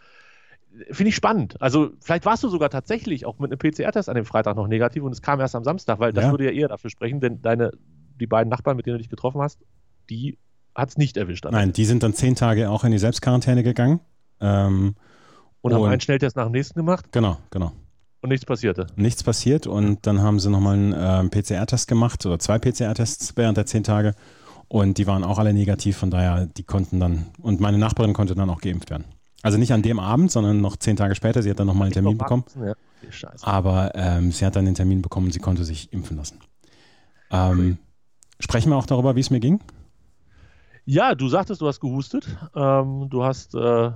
[0.90, 1.60] finde ich spannend.
[1.60, 5.02] Also vielleicht warst du sogar tatsächlich auch mit einem PCR-Test an dem Freitag noch negativ
[5.02, 6.30] und es kam erst am Samstag, weil das ja.
[6.30, 7.72] würde ja eher dafür sprechen, denn deine,
[8.20, 9.58] die beiden Nachbarn, mit denen du dich getroffen hast,
[10.08, 10.38] die
[10.74, 11.44] hat es nicht erwischt.
[11.50, 14.00] Nein, die sind dann zehn Tage auch in die Selbstquarantäne gegangen.
[14.40, 14.94] Ähm,
[15.60, 17.06] und, und haben einen Schnelltest nach dem nächsten gemacht?
[17.12, 17.72] Genau, genau.
[18.22, 18.86] Und nichts passierte?
[18.96, 23.56] Nichts passiert und dann haben sie nochmal einen äh, PCR-Test gemacht oder zwei PCR-Tests während
[23.56, 24.14] der zehn Tage
[24.68, 28.34] und die waren auch alle negativ, von daher, die konnten dann, und meine Nachbarin konnte
[28.34, 29.04] dann auch geimpft werden.
[29.42, 31.42] Also nicht an dem Abend, sondern noch zehn Tage später.
[31.42, 32.44] Sie hat dann nochmal einen Termin bekommen.
[32.62, 32.74] Ja.
[33.42, 36.38] Aber ähm, sie hat dann den Termin bekommen und sie konnte sich impfen lassen.
[37.30, 37.78] Ähm,
[38.38, 39.60] sprechen wir auch darüber, wie es mir ging?
[40.84, 42.26] Ja, du sagtest, du hast gehustet.
[42.54, 43.92] Ähm, du hast äh,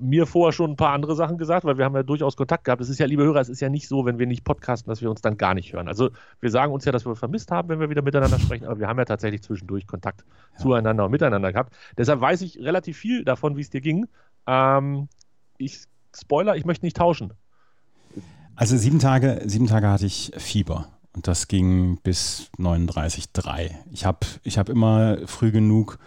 [0.00, 2.80] mir vorher schon ein paar andere Sachen gesagt, weil wir haben ja durchaus Kontakt gehabt.
[2.80, 5.00] Es ist ja, liebe Hörer, es ist ja nicht so, wenn wir nicht podcasten, dass
[5.00, 5.88] wir uns dann gar nicht hören.
[5.88, 8.78] Also wir sagen uns ja, dass wir vermisst haben, wenn wir wieder miteinander sprechen, aber
[8.78, 10.58] wir haben ja tatsächlich zwischendurch Kontakt ja.
[10.58, 11.74] zueinander und miteinander gehabt.
[11.96, 14.06] Deshalb weiß ich relativ viel davon, wie es dir ging.
[14.46, 15.08] Ähm,
[15.58, 15.86] ich
[16.18, 17.32] Spoiler, ich möchte nicht tauschen.
[18.54, 23.70] Also sieben Tage, sieben Tage hatte ich Fieber und das ging bis 39,3.
[23.92, 25.98] Ich habe ich hab immer früh genug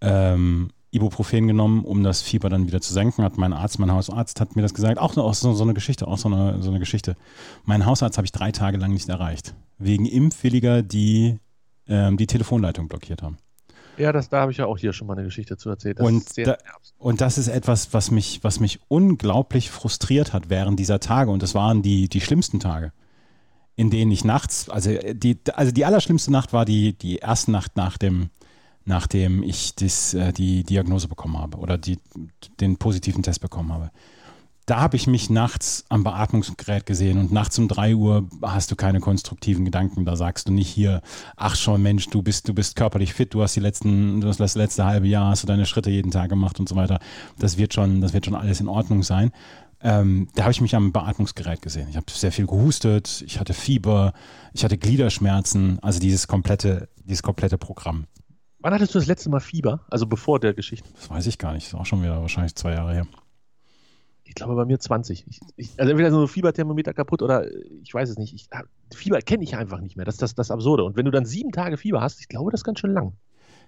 [0.00, 3.22] ähm, Ibuprofen genommen, um das Fieber dann wieder zu senken.
[3.22, 4.98] Hat mein Arzt, mein Hausarzt hat mir das gesagt.
[4.98, 7.16] Auch, auch so, so, eine Geschichte, auch so eine, so eine Geschichte.
[7.64, 9.54] Mein Hausarzt habe ich drei Tage lang nicht erreicht.
[9.78, 11.38] Wegen Impfwilliger, die
[11.86, 13.38] ähm, die Telefonleitung blockiert haben.
[13.96, 15.98] Ja, das, da habe ich ja auch hier schon mal eine Geschichte zu erzählt.
[15.98, 16.56] Das und, da,
[16.98, 21.30] und das ist etwas, was mich, was mich unglaublich frustriert hat während dieser Tage.
[21.30, 22.92] Und das waren die, die schlimmsten Tage,
[23.76, 27.76] in denen ich nachts, also die, also die allerschlimmste Nacht war die, die erste Nacht
[27.76, 28.30] nach dem,
[28.84, 31.98] nachdem ich das, äh, die Diagnose bekommen habe oder die,
[32.60, 33.90] den positiven Test bekommen habe
[34.66, 38.76] da habe ich mich nachts am Beatmungsgerät gesehen und nachts um drei Uhr hast du
[38.76, 40.06] keine konstruktiven Gedanken.
[40.06, 41.02] Da sagst du nicht hier,
[41.36, 44.40] ach schon Mensch, du bist, du bist körperlich fit, du hast die letzten, du hast
[44.40, 46.98] das letzte halbe Jahr, hast du deine Schritte jeden Tag gemacht und so weiter.
[47.38, 49.32] Das wird schon, das wird schon alles in Ordnung sein.
[49.82, 51.88] Ähm, da habe ich mich am Beatmungsgerät gesehen.
[51.90, 54.14] Ich habe sehr viel gehustet, ich hatte Fieber,
[54.54, 58.06] ich hatte Gliederschmerzen, also dieses komplette, dieses komplette Programm.
[58.60, 59.80] Wann hattest du das letzte Mal Fieber?
[59.90, 60.88] Also bevor der Geschichte?
[60.94, 61.66] Das weiß ich gar nicht.
[61.66, 63.06] Das ist auch schon wieder wahrscheinlich zwei Jahre her
[64.34, 65.26] ich glaube bei mir 20.
[65.28, 67.46] Ich, ich, also entweder so ein Fieberthermometer kaputt oder
[67.84, 68.34] ich weiß es nicht.
[68.34, 68.48] Ich,
[68.92, 70.04] Fieber kenne ich einfach nicht mehr.
[70.04, 70.82] Das ist das, das Absurde.
[70.82, 73.12] Und wenn du dann sieben Tage Fieber hast, ich glaube, das ist ganz schön lang.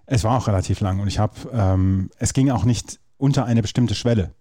[0.06, 3.62] Es war auch relativ lang und ich habe, ähm, es ging auch nicht unter eine
[3.62, 4.34] bestimmte Schwelle.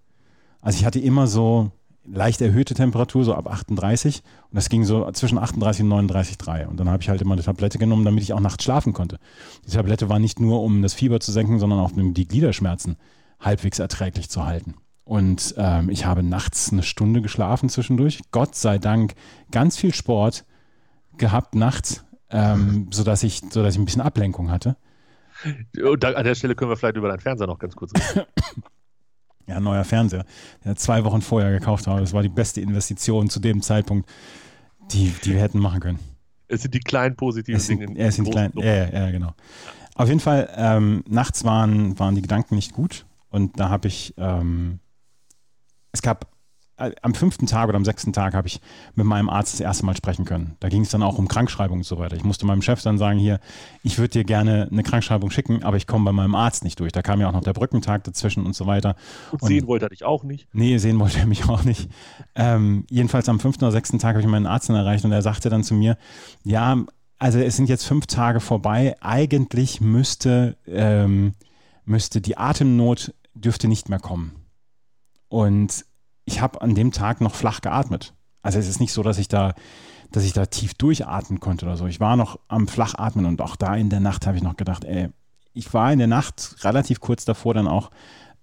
[0.61, 1.71] Also ich hatte immer so
[2.07, 6.79] leicht erhöhte Temperatur, so ab 38 und das ging so zwischen 38 und 39,3 und
[6.79, 9.19] dann habe ich halt immer eine Tablette genommen, damit ich auch nachts schlafen konnte.
[9.67, 12.97] Die Tablette war nicht nur, um das Fieber zu senken, sondern auch um die Gliederschmerzen
[13.39, 14.73] halbwegs erträglich zu halten.
[15.05, 18.21] Und ähm, ich habe nachts eine Stunde geschlafen zwischendurch.
[18.31, 19.13] Gott sei Dank
[19.51, 20.45] ganz viel Sport
[21.17, 24.75] gehabt nachts, ähm, sodass, ich, sodass ich ein bisschen Ablenkung hatte.
[25.81, 28.25] Und da, an der Stelle können wir vielleicht über deinen Fernseher noch ganz kurz reden.
[29.47, 30.25] ja, neuer Fernseher,
[30.63, 32.01] der zwei Wochen vorher gekauft habe.
[32.01, 34.09] Das war die beste Investition zu dem Zeitpunkt,
[34.91, 35.99] die, die wir hätten machen können.
[36.47, 37.99] Es sind die kleinen positiven es sind, Dinge.
[37.99, 39.33] Ja, es sind ja, ja, ja, genau.
[39.93, 44.13] Auf jeden Fall, ähm, nachts waren, waren die Gedanken nicht gut und da habe ich,
[44.17, 44.79] ähm,
[45.95, 46.27] es gab
[46.77, 48.59] äh, am fünften Tag oder am sechsten Tag habe ich
[48.95, 50.57] mit meinem Arzt das erste Mal sprechen können.
[50.59, 52.17] Da ging es dann auch um Krankschreibung und so weiter.
[52.17, 53.39] Ich musste meinem Chef dann sagen, hier,
[53.81, 56.91] ich würde dir gerne eine Krankschreibung schicken, aber ich komme bei meinem Arzt nicht durch.
[56.91, 58.95] Da kam ja auch noch der Brückentag dazwischen und so weiter.
[59.31, 60.49] Und, und sehen wollte er dich auch nicht.
[60.51, 61.89] Nee, sehen wollte er mich auch nicht.
[62.35, 65.21] Ähm, jedenfalls am fünften oder sechsten Tag habe ich meinen Arzt dann erreicht und er
[65.21, 65.97] sagte dann zu mir,
[66.43, 66.77] ja,
[67.17, 68.95] also es sind jetzt fünf Tage vorbei.
[68.99, 71.35] Eigentlich müsste, ähm,
[71.85, 74.44] müsste die Atemnot dürfte nicht mehr kommen.
[75.27, 75.85] Und
[76.25, 78.13] ich habe an dem Tag noch flach geatmet.
[78.41, 79.53] Also es ist nicht so, dass ich da,
[80.11, 81.87] dass ich da tief durchatmen konnte oder so.
[81.87, 84.83] Ich war noch am Flachatmen und auch da in der Nacht habe ich noch gedacht,
[84.85, 85.09] ey,
[85.53, 87.89] ich war in der Nacht relativ kurz davor, dann auch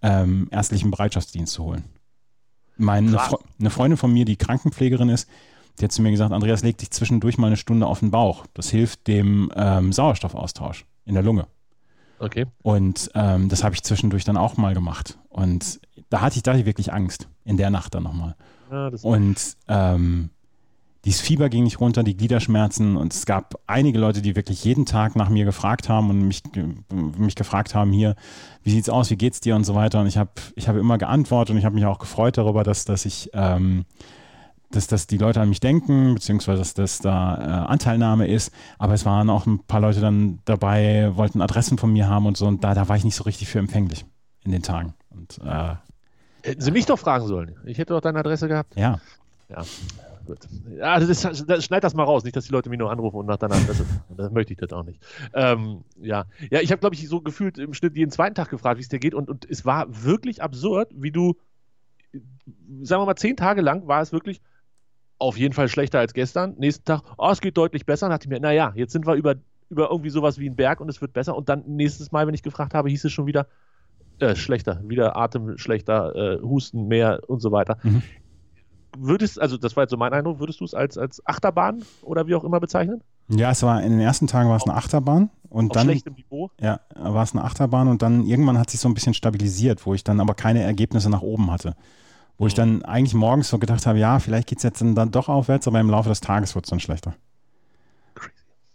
[0.00, 1.84] ähm, ärztlichen Bereitschaftsdienst zu holen.
[2.76, 5.28] Meine, eine, eine Freundin von mir, die Krankenpflegerin ist,
[5.78, 8.46] die hat zu mir gesagt, Andreas, leg dich zwischendurch mal eine Stunde auf den Bauch.
[8.54, 11.46] Das hilft dem ähm, Sauerstoffaustausch in der Lunge.
[12.22, 12.46] Okay.
[12.62, 15.18] Und ähm, das habe ich zwischendurch dann auch mal gemacht.
[15.28, 18.36] Und da hatte ich, da hatte ich wirklich Angst, in der Nacht dann nochmal.
[18.70, 20.30] Ja, und ähm,
[21.04, 24.86] dieses Fieber ging nicht runter, die Gliederschmerzen und es gab einige Leute, die wirklich jeden
[24.86, 26.44] Tag nach mir gefragt haben und mich,
[27.16, 28.14] mich gefragt haben, hier,
[28.62, 30.00] wie sieht's aus, wie geht's dir und so weiter.
[30.00, 32.84] Und ich habe ich hab immer geantwortet und ich habe mich auch gefreut darüber, dass,
[32.84, 33.84] dass ich ähm,
[34.74, 38.52] dass, dass die Leute an mich denken, beziehungsweise dass das da äh, Anteilnahme ist.
[38.78, 42.36] Aber es waren auch ein paar Leute dann dabei, wollten Adressen von mir haben und
[42.36, 42.46] so.
[42.46, 44.04] Und da, da war ich nicht so richtig für empfänglich
[44.44, 44.94] in den Tagen.
[45.10, 45.74] Und, äh,
[46.42, 47.54] Hätten Sie mich doch fragen sollen.
[47.64, 48.74] Ich hätte doch deine Adresse gehabt.
[48.76, 48.98] Ja.
[49.48, 49.64] Ja.
[50.26, 50.38] Gut.
[50.76, 53.16] Ja, das, ist, das, schneid das mal raus, nicht, dass die Leute mich nur anrufen
[53.16, 53.84] und nach deiner Adresse.
[54.16, 55.00] das möchte ich das auch nicht.
[55.34, 56.24] Ähm, ja.
[56.50, 58.88] ja, ich habe, glaube ich, so gefühlt im Schnitt jeden zweiten Tag gefragt, wie es
[58.88, 59.14] dir geht.
[59.14, 61.34] Und, und es war wirklich absurd, wie du,
[62.82, 64.40] sagen wir mal, zehn Tage lang war es wirklich,
[65.18, 66.54] auf jeden Fall schlechter als gestern.
[66.58, 68.06] Nächsten Tag, oh, es geht deutlich besser.
[68.06, 69.36] Dann dachte ich mir, naja, jetzt sind wir über,
[69.70, 71.36] über irgendwie sowas wie einen Berg und es wird besser.
[71.36, 73.46] Und dann nächstes Mal, wenn ich gefragt habe, hieß es schon wieder
[74.18, 77.78] äh, schlechter, wieder Atem schlechter, äh, Husten mehr und so weiter.
[77.82, 78.02] Mhm.
[78.98, 82.26] Würdest, also das war jetzt so mein Eindruck, würdest du es als, als Achterbahn oder
[82.26, 83.02] wie auch immer bezeichnen?
[83.28, 86.14] Ja, es war in den ersten Tagen war es eine Achterbahn und auf dann schlechtem
[86.14, 86.50] Niveau.
[86.60, 89.94] Ja, war es eine Achterbahn und dann irgendwann hat sich so ein bisschen stabilisiert, wo
[89.94, 91.74] ich dann aber keine Ergebnisse nach oben hatte.
[92.38, 95.28] Wo ich dann eigentlich morgens so gedacht habe, ja, vielleicht geht es jetzt dann doch
[95.28, 97.14] aufwärts, aber im Laufe des Tages wird es dann schlechter.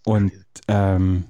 [0.06, 0.32] Und
[0.68, 1.26] ähm,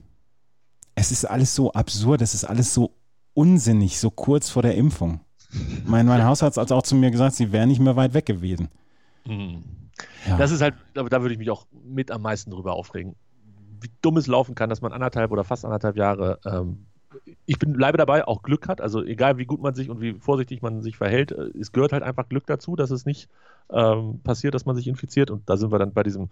[0.94, 2.92] es ist alles so absurd, es ist alles so
[3.34, 5.22] unsinnig, so kurz vor der Impfung.
[5.86, 8.70] Mein, mein Hausarzt hat auch zu mir gesagt, sie wäre nicht mehr weit weg gewesen.
[9.26, 9.64] Mhm.
[10.28, 10.38] Ja.
[10.38, 13.16] Das ist halt, da würde ich mich auch mit am meisten drüber aufregen.
[13.80, 16.88] Wie dumm es laufen kann, dass man anderthalb oder fast anderthalb Jahre ähm,
[17.46, 18.82] ich bin, bleibe dabei, auch Glück hat.
[18.82, 21.94] Also egal wie gut man sich und wie vorsichtig man sich verhält, äh, es gehört
[21.94, 23.30] halt einfach Glück dazu, dass es nicht
[23.72, 25.32] ähm, passiert, dass man sich infiziert.
[25.32, 26.30] Und da sind wir dann bei diesem,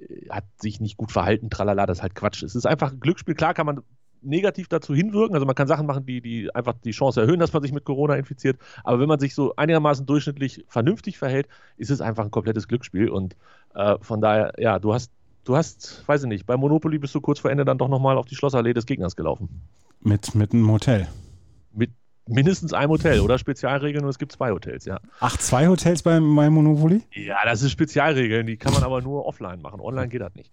[0.00, 2.42] äh, hat sich nicht gut verhalten, tralala, das ist halt Quatsch.
[2.42, 3.34] Es ist einfach ein Glücksspiel.
[3.34, 3.82] Klar kann man
[4.22, 5.34] negativ dazu hinwirken.
[5.34, 7.84] Also man kann Sachen machen, die, die einfach die Chance erhöhen, dass man sich mit
[7.84, 8.58] Corona infiziert.
[8.84, 13.08] Aber wenn man sich so einigermaßen durchschnittlich vernünftig verhält, ist es einfach ein komplettes Glücksspiel.
[13.08, 13.36] Und
[13.74, 15.10] äh, von daher, ja, du hast,
[15.44, 18.16] du hast, weiß ich nicht, bei Monopoly bist du kurz vor Ende dann doch nochmal
[18.16, 19.62] auf die Schlossallee des Gegners gelaufen.
[20.02, 21.08] Mit, mit einem Hotel.
[21.72, 21.90] Mit
[22.26, 25.00] mindestens einem Hotel oder Spezialregeln und es gibt zwei Hotels, ja.
[25.20, 27.02] Ach, zwei Hotels bei, bei Monopoly?
[27.12, 29.80] Ja, das ist Spezialregeln, die kann man aber nur offline machen.
[29.80, 30.50] Online geht das nicht.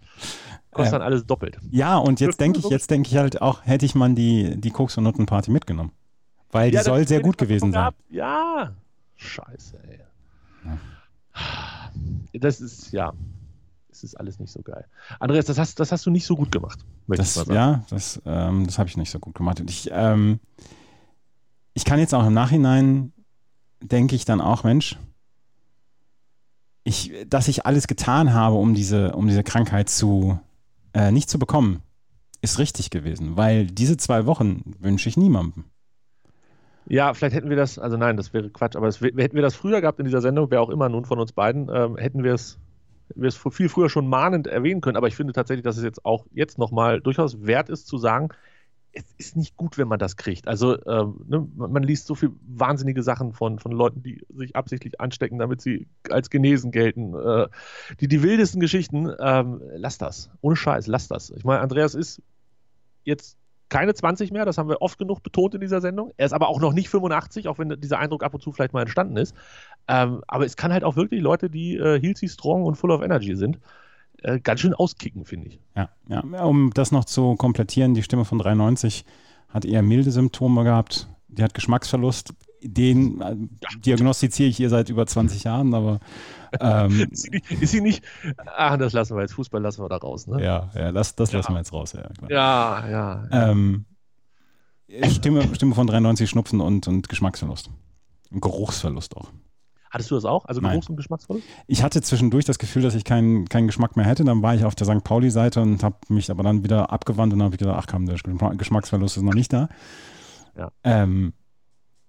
[0.71, 1.57] Kostet ähm, dann alles doppelt.
[1.71, 4.71] Ja, und jetzt denke ich, jetzt denke ich halt auch, hätte ich man die, die
[4.71, 5.91] Koks- und Nuttenparty mitgenommen.
[6.51, 7.91] Weil die ja, soll sehr gut gewesen sein.
[8.09, 8.73] Ja.
[9.15, 9.99] Scheiße, ey.
[10.65, 10.77] Ja.
[12.33, 13.13] Das ist, ja,
[13.99, 14.85] es ist alles nicht so geil.
[15.19, 16.79] Andreas, das hast, das hast du nicht so gut gemacht.
[17.07, 19.59] Das, ja, das, ähm, das habe ich nicht so gut gemacht.
[19.59, 20.39] Und ich, ähm,
[21.73, 23.11] ich kann jetzt auch im Nachhinein,
[23.81, 24.97] denke ich dann auch, Mensch,
[26.83, 30.39] ich, dass ich alles getan habe, um diese, um diese Krankheit zu,
[30.93, 31.81] äh, nicht zu bekommen,
[32.41, 35.65] ist richtig gewesen, weil diese zwei Wochen wünsche ich niemandem.
[36.87, 39.55] Ja, vielleicht hätten wir das, also nein, das wäre Quatsch, aber das, hätten wir das
[39.55, 42.33] früher gehabt in dieser Sendung, wer auch immer nun von uns beiden, ähm, hätten wir
[42.33, 42.57] es
[43.15, 46.05] wir es viel früher schon mahnend erwähnen können, aber ich finde tatsächlich, dass es jetzt
[46.05, 48.29] auch jetzt nochmal durchaus wert ist zu sagen,
[48.91, 50.47] es ist nicht gut, wenn man das kriegt.
[50.47, 54.99] Also ähm, ne, man liest so viel wahnsinnige Sachen von, von Leuten, die sich absichtlich
[54.99, 57.13] anstecken, damit sie als genesen gelten.
[57.13, 57.47] Äh,
[57.99, 60.31] die, die wildesten Geschichten, ähm, lass das.
[60.41, 61.29] Ohne Scheiß, lass das.
[61.29, 62.21] Ich meine, Andreas ist
[63.03, 63.37] jetzt
[63.69, 66.11] keine 20 mehr, das haben wir oft genug betont in dieser Sendung.
[66.17, 68.73] Er ist aber auch noch nicht 85, auch wenn dieser Eindruck ab und zu vielleicht
[68.73, 69.35] mal entstanden ist.
[69.87, 73.01] Ähm, aber es kann halt auch wirklich Leute, die äh, healthy, strong und full of
[73.01, 73.59] energy sind,
[74.23, 75.59] äh, ganz schön auskicken, finde ich.
[75.75, 79.05] Ja, ja, um das noch zu komplettieren, die Stimme von 93
[79.49, 81.07] hat eher milde Symptome gehabt.
[81.27, 82.33] Die hat Geschmacksverlust.
[82.61, 83.35] Den äh,
[83.79, 85.99] diagnostiziere ich ihr seit über 20 Jahren, aber
[86.59, 88.03] ähm, ist, sie nicht, ist, sie nicht,
[88.57, 89.33] Ah, das lassen wir jetzt.
[89.33, 90.43] Fußball lassen wir da raus, ne?
[90.43, 91.39] Ja, ja das, das ja.
[91.39, 92.09] lassen wir jetzt raus, ja.
[92.27, 92.89] Klar.
[92.89, 93.51] Ja, ja.
[93.51, 93.85] Ähm,
[95.09, 97.69] Stimme, Stimme von 93 Schnupfen und, und Geschmacksverlust.
[98.31, 99.31] Und Geruchsverlust auch.
[99.91, 100.45] Hattest du das auch?
[100.45, 101.45] Also Geruchs- und Geschmacksverlust?
[101.67, 104.23] Ich hatte zwischendurch das Gefühl, dass ich keinen keinen Geschmack mehr hätte.
[104.23, 105.03] Dann war ich auf der St.
[105.03, 108.17] Pauli-Seite und habe mich aber dann wieder abgewandt und habe gedacht, ach komm, der
[108.55, 109.67] Geschmacksverlust ist noch nicht da.
[110.55, 110.71] Ja.
[110.83, 111.33] Ähm,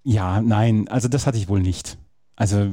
[0.02, 1.98] ja, nein, also das hatte ich wohl nicht.
[2.40, 2.70] Also.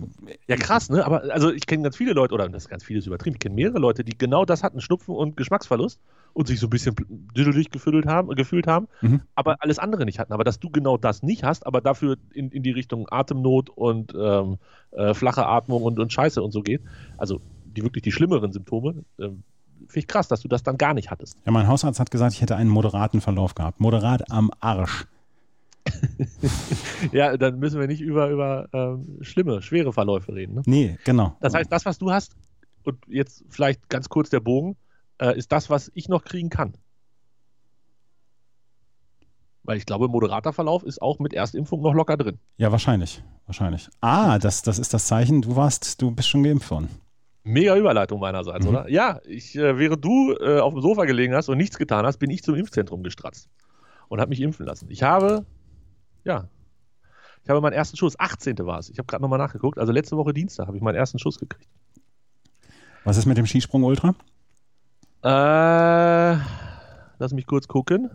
[0.48, 1.06] Ja, krass, ne?
[1.06, 3.56] Aber also ich kenne ganz viele Leute, oder das ist ganz vieles übertrieben, ich kenne
[3.56, 6.00] mehrere Leute, die genau das hatten, Schnupfen und Geschmacksverlust
[6.32, 6.96] und sich so ein bisschen
[7.36, 9.24] düdelig gefühlt haben, gefühlt haben mhm.
[9.36, 10.32] aber alles andere nicht hatten.
[10.32, 14.13] Aber dass du genau das nicht hast, aber dafür in, in die Richtung Atemnot und
[14.18, 14.58] ähm,
[14.92, 16.82] äh, flache Atmung und, und Scheiße und so geht,
[17.18, 20.94] also die wirklich die schlimmeren Symptome, äh, finde ich krass, dass du das dann gar
[20.94, 21.38] nicht hattest.
[21.46, 23.82] Ja, mein Hausarzt hat gesagt, ich hätte einen moderaten Verlauf gehabt.
[23.82, 25.08] Moderat am Arsch.
[27.12, 30.56] ja, dann müssen wir nicht über, über ähm, schlimme, schwere Verläufe reden.
[30.56, 30.62] Ne?
[30.65, 31.36] Nee, genau.
[31.39, 32.36] Das heißt, das, was du hast,
[32.84, 34.78] und jetzt vielleicht ganz kurz der Bogen,
[35.19, 36.73] äh, ist das, was ich noch kriegen kann.
[39.63, 42.39] Weil ich glaube, moderater Verlauf ist auch mit Erstimpfung noch locker drin.
[42.56, 43.21] Ja, wahrscheinlich.
[43.45, 43.89] Wahrscheinlich.
[44.00, 46.89] Ah, das, das ist das Zeichen, du warst, du bist schon geimpft worden.
[47.43, 48.71] Mega Überleitung meinerseits, mhm.
[48.71, 48.89] oder?
[48.89, 52.17] Ja, ich, äh, während du äh, auf dem Sofa gelegen hast und nichts getan hast,
[52.17, 53.50] bin ich zum Impfzentrum gestratzt
[54.10, 54.88] und habe mich impfen lassen.
[54.89, 55.45] Ich habe
[56.28, 56.48] ja.
[57.44, 58.58] Ich habe meinen ersten Schuss, 18.
[58.60, 58.90] war es.
[58.90, 59.80] Ich habe gerade nochmal nachgeguckt.
[59.80, 61.70] Also letzte Woche Dienstag habe ich meinen ersten Schuss gekriegt.
[63.06, 64.16] Was ist mit dem Skisprung Ultra?
[65.24, 66.38] Äh,
[67.20, 68.10] lass mich kurz gucken.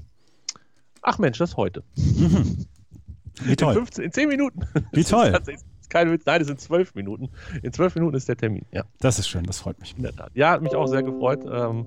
[1.01, 1.83] Ach Mensch, das ist heute.
[1.96, 3.72] Wie toll.
[3.72, 4.61] In, 15, in 10 Minuten.
[4.92, 5.33] Wie toll.
[5.33, 6.27] Das ist kein Witz.
[6.27, 7.31] Nein, es sind 12 Minuten.
[7.62, 8.66] In 12 Minuten ist der Termin.
[8.70, 8.85] Ja.
[9.01, 9.94] Das ist schön, das freut mich.
[10.35, 11.40] Ja, hat mich auch sehr gefreut.
[11.51, 11.87] Ähm,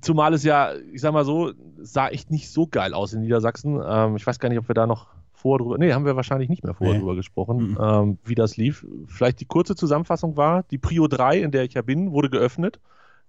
[0.00, 3.80] zumal es ja, ich sag mal so, sah echt nicht so geil aus in Niedersachsen.
[3.84, 5.08] Ähm, ich weiß gar nicht, ob wir da noch
[5.42, 7.00] vorher drüber, nee, haben wir wahrscheinlich nicht mehr vorher nee.
[7.00, 7.78] drüber gesprochen, mhm.
[7.80, 8.86] ähm, wie das lief.
[9.08, 12.80] Vielleicht die kurze Zusammenfassung war, die Prio 3, in der ich ja bin, wurde geöffnet.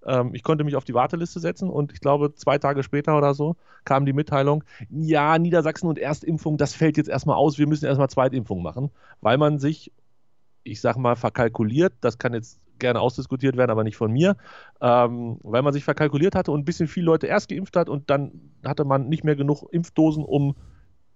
[0.06, 3.34] Ähm, ich konnte mich auf die Warteliste setzen und ich glaube, zwei Tage später oder
[3.34, 7.86] so kam die Mitteilung, ja, Niedersachsen und Erstimpfung, das fällt jetzt erstmal aus, wir müssen
[7.86, 9.92] erstmal Zweitimpfung machen, weil man sich,
[10.64, 14.36] ich sag mal, verkalkuliert, das kann jetzt gerne ausdiskutiert werden, aber nicht von mir,
[14.82, 18.10] ähm, weil man sich verkalkuliert hatte und ein bisschen viele Leute erst geimpft hat und
[18.10, 18.32] dann
[18.66, 20.56] hatte man nicht mehr genug Impfdosen, um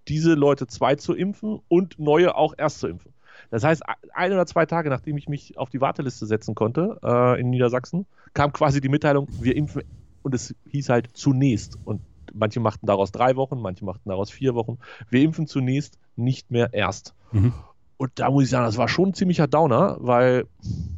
[0.07, 3.13] diese Leute zwei zu impfen und neue auch erst zu impfen.
[3.51, 7.39] Das heißt, ein oder zwei Tage nachdem ich mich auf die Warteliste setzen konnte äh,
[7.39, 9.83] in Niedersachsen, kam quasi die Mitteilung, wir impfen
[10.23, 11.77] und es hieß halt zunächst.
[11.83, 12.01] Und
[12.33, 14.79] manche machten daraus drei Wochen, manche machten daraus vier Wochen.
[15.09, 17.13] Wir impfen zunächst, nicht mehr erst.
[17.31, 17.53] Mhm.
[17.97, 20.45] Und da muss ich sagen, das war schon ein ziemlicher Downer, weil,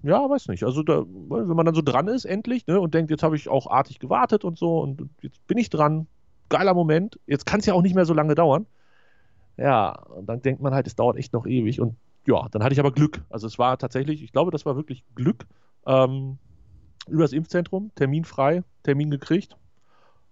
[0.03, 3.09] ja, weiß nicht, also da, wenn man dann so dran ist, endlich, ne, und denkt,
[3.09, 6.07] jetzt habe ich auch artig gewartet und so, und jetzt bin ich dran,
[6.49, 8.65] geiler Moment, jetzt kann es ja auch nicht mehr so lange dauern.
[9.55, 11.79] Ja, und dann denkt man halt, es dauert echt noch ewig.
[11.79, 13.21] Und ja, dann hatte ich aber Glück.
[13.29, 15.45] Also es war tatsächlich, ich glaube, das war wirklich Glück.
[15.85, 16.37] Ähm,
[17.07, 19.57] über das Impfzentrum, terminfrei, Termin gekriegt.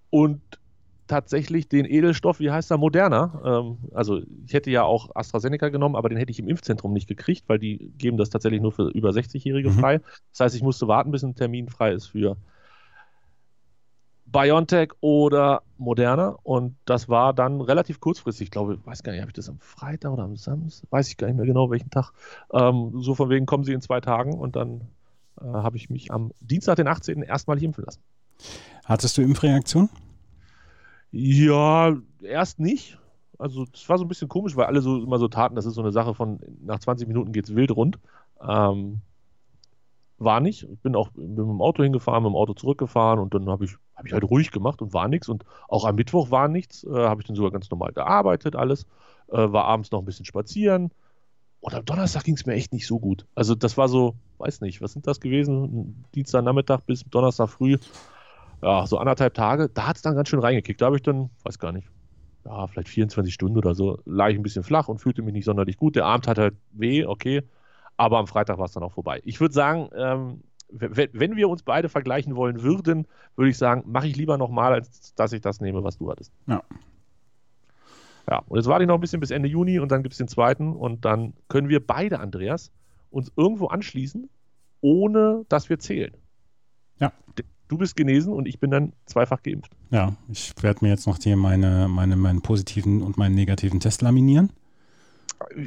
[0.10, 0.41] Und
[1.08, 3.41] tatsächlich den Edelstoff, wie heißt er, Moderna.
[3.43, 7.08] Ähm, also ich hätte ja auch AstraZeneca genommen, aber den hätte ich im Impfzentrum nicht
[7.08, 9.80] gekriegt, weil die geben das tatsächlich nur für über 60-Jährige mhm.
[9.80, 10.02] frei.
[10.32, 12.38] Das heißt, ich musste warten, bis ein Termin frei ist für
[14.28, 18.48] BioNTech oder Moderna und das war dann relativ kurzfristig.
[18.48, 20.91] Ich glaube, weiß gar nicht, habe ich das am Freitag oder am Samstag?
[20.91, 22.12] Weiß ich gar nicht mehr genau, welchen Tag.
[22.52, 24.82] Ähm, so von wegen kommen sie in zwei Tagen und dann
[25.39, 27.22] äh, habe ich mich am Dienstag, den 18.
[27.22, 28.02] erstmalig impfen lassen.
[28.86, 29.89] Hattest du Impfreaktion?
[31.12, 32.98] Ja, erst nicht.
[33.38, 35.76] Also es war so ein bisschen komisch, weil alle so immer so taten, das ist
[35.76, 38.00] so eine Sache von nach 20 Minuten geht es wild rund.
[38.41, 39.02] Ähm,
[40.17, 40.63] war nicht.
[40.63, 43.65] Ich bin auch bin mit dem Auto hingefahren, mit dem Auto zurückgefahren und dann habe
[43.65, 45.30] ich, hab ich halt ruhig gemacht und war nichts.
[45.30, 46.84] Und auch am Mittwoch war nichts.
[46.84, 48.88] Äh, habe ich dann sogar ganz normal gearbeitet, alles.
[49.28, 50.91] Äh, war abends noch ein bisschen spazieren.
[51.60, 53.26] Und am Donnerstag ging es mir echt nicht so gut.
[53.36, 56.06] Also das war so, weiß nicht, was sind das gewesen?
[56.15, 57.78] Dienstag Nachmittag bis Donnerstag früh
[58.62, 60.82] ja, so anderthalb Tage, da hat es dann ganz schön reingekickt.
[60.82, 61.88] Da habe ich dann, weiß gar nicht,
[62.46, 65.46] ja, vielleicht 24 Stunden oder so, lag ich ein bisschen flach und fühlte mich nicht
[65.46, 65.96] sonderlich gut.
[65.96, 67.43] Der Abend hat halt weh, okay,
[67.98, 69.22] aber am Freitag war es dann auch vorbei.
[69.24, 74.08] Ich würde sagen, ähm, wenn wir uns beide vergleichen wollen würden, würde ich sagen, mache
[74.08, 76.34] ich lieber nochmal, als dass ich das nehme, was du hattest.
[76.46, 76.62] Ja.
[78.30, 80.17] Ja, und jetzt warte ich noch ein bisschen bis Ende Juni und dann gibt es
[80.17, 82.72] den zweiten und dann können wir beide, Andreas,
[83.10, 84.30] uns irgendwo anschließen,
[84.82, 86.13] ohne dass wir zählen.
[87.00, 87.13] Ja
[87.67, 89.71] du bist genesen und ich bin dann zweifach geimpft.
[89.91, 94.01] Ja, ich werde mir jetzt noch hier meine, meine, meinen positiven und meinen negativen Test
[94.01, 94.51] laminieren.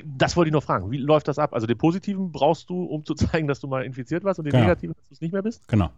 [0.04, 0.90] Das wollte ich noch fragen.
[0.90, 1.54] Wie läuft das ab?
[1.54, 4.52] Also den positiven brauchst du, um zu zeigen, dass du mal infiziert warst und den
[4.52, 4.64] Genau.
[4.64, 5.66] negativen, dass du es nicht mehr bist?
[5.68, 5.90] Genau.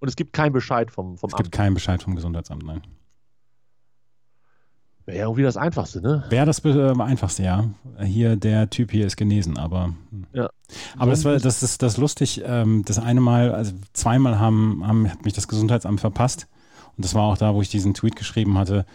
[0.00, 1.52] Und es gibt keinen Bescheid vom, vom Es gibt Amt.
[1.52, 2.82] keinen Bescheid vom Gesundheitsamt, nein.
[5.06, 6.24] Wäre ja irgendwie das Einfachste, ne?
[6.30, 7.64] Wäre das äh, einfachste, ja.
[8.02, 9.94] Hier, der Typ hier ist genesen, aber.
[10.10, 10.26] hm.
[10.32, 10.50] Ja.
[10.96, 12.42] Aber das war, das ist das lustig.
[12.44, 16.48] Ähm, das eine Mal, also zweimal haben, haben, hat mich das Gesundheitsamt verpasst.
[16.96, 18.86] Und das war auch da, wo ich diesen Tweet geschrieben hatte.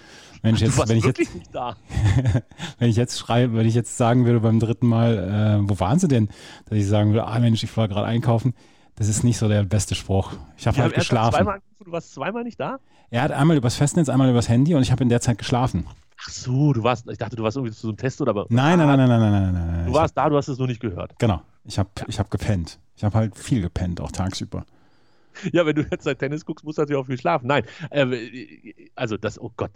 [0.42, 1.76] Wenn ich Du jetzt, wenn ich jetzt, nicht da.
[2.80, 6.00] wenn ich jetzt schreibe, wenn ich jetzt sagen würde beim dritten Mal, äh, wo waren
[6.00, 6.30] sie denn?
[6.66, 8.54] Dass ich sagen würde, ah Mensch, ich war gerade einkaufen.
[9.00, 10.34] Das ist nicht so der beste Spruch.
[10.58, 11.36] Ich habe Wir halt geschlafen.
[11.36, 12.80] zweimal angerufen, du warst zweimal nicht da?
[13.10, 15.88] Er hat einmal übers Festnetz, einmal übers Handy und ich habe in der Zeit geschlafen.
[16.22, 18.46] Ach so, du warst, ich dachte, du warst irgendwie zu so einem Test oder aber.
[18.50, 19.86] Nein, nein, nein, nein, nein, nein, nein, nein.
[19.88, 21.18] Du warst da, du hast es nur nicht gehört.
[21.18, 21.42] Genau.
[21.64, 22.78] Ich habe ich hab gepennt.
[22.98, 24.66] Ich habe halt viel gepennt, auch tagsüber.
[25.54, 27.48] Ja, wenn du jetzt seit Tennis guckst, musst du natürlich auch viel schlafen.
[27.48, 29.72] Nein, äh, also das, oh Gott,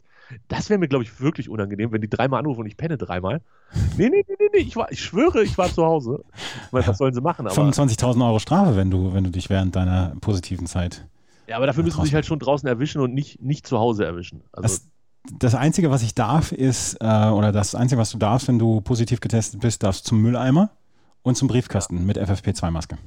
[0.47, 3.41] das wäre mir, glaube ich, wirklich unangenehm, wenn die dreimal anrufen und ich penne dreimal.
[3.97, 6.23] Nee, nee, nee, nee, nee, ich, war, ich schwöre, ich war zu Hause.
[6.65, 7.47] Ich meine, was sollen sie machen?
[7.47, 11.07] Aber, 25.000 Euro Strafe, wenn du, wenn du dich während deiner positiven Zeit.
[11.47, 14.05] ja, aber dafür müssen sie sich halt schon draußen erwischen und nicht, nicht zu Hause
[14.05, 14.41] erwischen.
[14.51, 14.87] Also, Das,
[15.39, 18.81] das Einzige, was ich darf, ist, äh, oder das Einzige, was du darfst, wenn du
[18.81, 20.69] positiv getestet bist, darfst zum Mülleimer
[21.21, 22.97] und zum Briefkasten mit FFP2-Maske.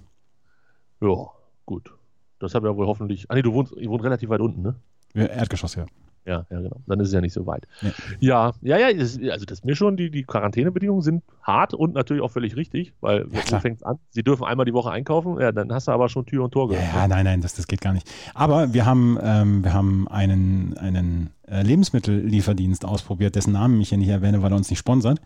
[1.01, 1.27] ja,
[1.67, 1.93] gut.
[2.38, 3.27] Das haben wir wohl hoffentlich.
[3.31, 4.75] Ah, nee, du wohnst, ihr wohnt relativ weit unten, ne?
[5.14, 5.87] Erdgeschoss, ja.
[6.27, 6.81] Ja, ja, genau.
[6.88, 7.68] Dann ist es ja nicht so weit.
[7.83, 7.92] Ja.
[8.18, 11.94] Ja, ja, ja, das, also das ist mir schon, die, die Quarantänebedingungen sind hart und
[11.94, 13.61] natürlich auch völlig richtig, weil Ja, wo klar.
[13.61, 14.01] fängt's an?
[14.11, 16.64] Sie dürfen einmal die Woche einkaufen, ja, dann hast du aber schon Tür und Tor
[16.72, 16.94] Ja, geöffnet.
[16.96, 18.11] ja, nein, nein, das, das geht gar nicht.
[18.35, 23.99] Aber wir haben, ähm, wir haben einen, einen äh, Lebensmittellieferdienst ausprobiert, dessen Namen ich hier
[23.99, 25.20] nicht erwähne, weil er uns nicht sponsert,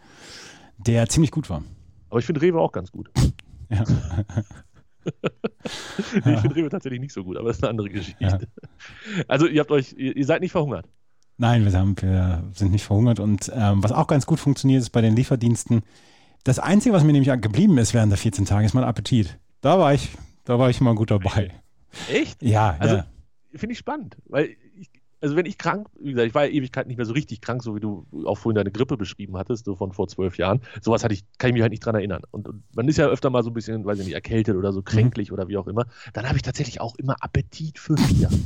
[0.76, 1.62] der ziemlich gut war.
[2.10, 3.10] Aber ich finde Rewe auch ganz gut.
[3.72, 3.84] Ja.
[6.24, 8.48] nee, ich finde Rewe tatsächlich nicht so gut, aber das ist eine andere Geschichte.
[9.28, 10.86] Also ihr habt euch, ihr, ihr seid nicht verhungert.
[11.36, 13.18] Nein, wir, haben, wir sind nicht verhungert.
[13.18, 15.82] Und ähm, was auch ganz gut funktioniert, ist bei den Lieferdiensten.
[16.44, 19.38] Das Einzige, was mir nämlich geblieben ist während der 14 Tage, ist mein Appetit.
[19.60, 20.10] Da war ich,
[20.44, 21.50] da war ich immer gut dabei.
[22.10, 22.42] Echt?
[22.42, 23.06] Ja, Also- ja.
[23.52, 24.50] Finde ich spannend, weil
[25.20, 27.62] also wenn ich krank, wie gesagt, ich war ja Ewigkeit nicht mehr so richtig krank,
[27.62, 30.60] so wie du auch vorhin deine Grippe beschrieben hattest, so von vor zwölf Jahren.
[30.80, 32.22] Sowas hatte ich, kann ich mich halt nicht dran erinnern.
[32.30, 34.72] Und, und man ist ja öfter mal so ein bisschen, weiß ich nicht, erkältet oder
[34.72, 35.84] so kränklich oder wie auch immer.
[36.14, 38.30] Dann habe ich tatsächlich auch immer Appetit für Bier.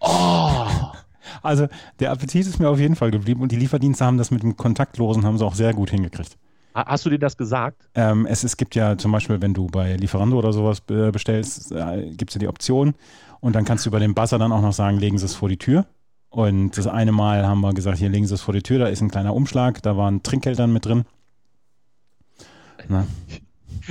[0.00, 0.66] oh!
[1.42, 1.68] Also
[2.00, 4.56] der Appetit ist mir auf jeden Fall geblieben und die Lieferdienste haben das mit dem
[4.56, 6.36] Kontaktlosen haben sie auch sehr gut hingekriegt.
[6.74, 7.88] Ha- Hast du dir das gesagt?
[7.94, 12.10] Ähm, es, es gibt ja zum Beispiel, wenn du bei Lieferando oder sowas bestellst, äh,
[12.16, 12.94] gibt es ja die Option
[13.40, 15.48] und dann kannst du über den Buzzer dann auch noch sagen, legen Sie es vor
[15.48, 15.86] die Tür.
[16.28, 18.86] Und das eine Mal haben wir gesagt, hier legen Sie es vor die Tür, da
[18.88, 21.04] ist ein kleiner Umschlag, da waren Trinkgeld dann mit drin.
[22.88, 23.06] Na,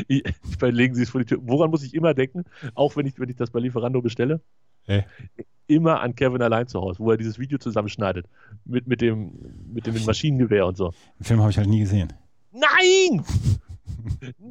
[0.07, 1.39] Ich, ich legen Sie es vor die Tür.
[1.41, 2.43] Woran muss ich immer denken?
[2.73, 4.41] Auch wenn ich, wenn ich das bei Lieferando bestelle?
[4.83, 5.05] Hey.
[5.67, 8.27] Immer an Kevin allein zu Hause, wo er dieses Video zusammenschneidet.
[8.65, 9.31] Mit, mit, dem,
[9.73, 10.93] mit dem Maschinengewehr und so.
[11.19, 12.13] den Film habe ich halt nie gesehen.
[12.51, 13.23] Nein!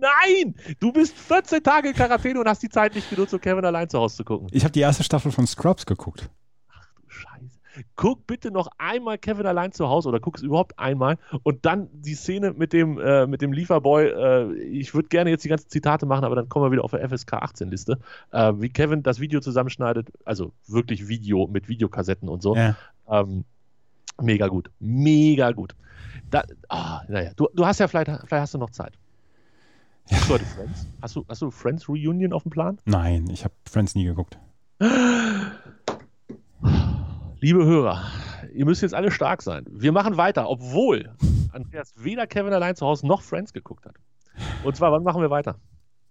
[0.00, 0.54] Nein!
[0.80, 3.88] Du bist 14 Tage in Quarantäne und hast die Zeit nicht genutzt, um Kevin allein
[3.88, 4.48] zu Hause zu gucken.
[4.52, 6.30] Ich habe die erste Staffel von Scrubs geguckt.
[6.96, 7.58] Du Scheiße.
[7.96, 11.88] Guck bitte noch einmal Kevin allein zu Hause oder guck es überhaupt einmal und dann
[11.92, 14.06] die Szene mit dem, äh, mit dem Lieferboy.
[14.06, 16.92] Äh, ich würde gerne jetzt die ganzen Zitate machen, aber dann kommen wir wieder auf
[16.92, 17.98] der FSK 18-Liste.
[18.30, 22.54] Äh, wie Kevin das Video zusammenschneidet, also wirklich Video mit Videokassetten und so.
[22.54, 22.76] Ja.
[23.08, 23.44] Ähm,
[24.20, 24.70] mega gut.
[24.78, 25.74] Mega gut.
[26.30, 28.94] Da, ah, naja, du, du hast ja vielleicht, vielleicht hast du noch Zeit.
[30.10, 30.86] Hast du heute Friends?
[31.02, 32.78] Hast du, hast du Friends Reunion auf dem Plan?
[32.84, 34.38] Nein, ich habe Friends nie geguckt.
[37.40, 38.02] Liebe Hörer,
[38.52, 39.64] ihr müsst jetzt alle stark sein.
[39.68, 41.14] Wir machen weiter, obwohl
[41.52, 43.94] Andreas weder Kevin allein zu Hause noch Friends geguckt hat.
[44.62, 45.58] Und zwar, wann machen wir weiter?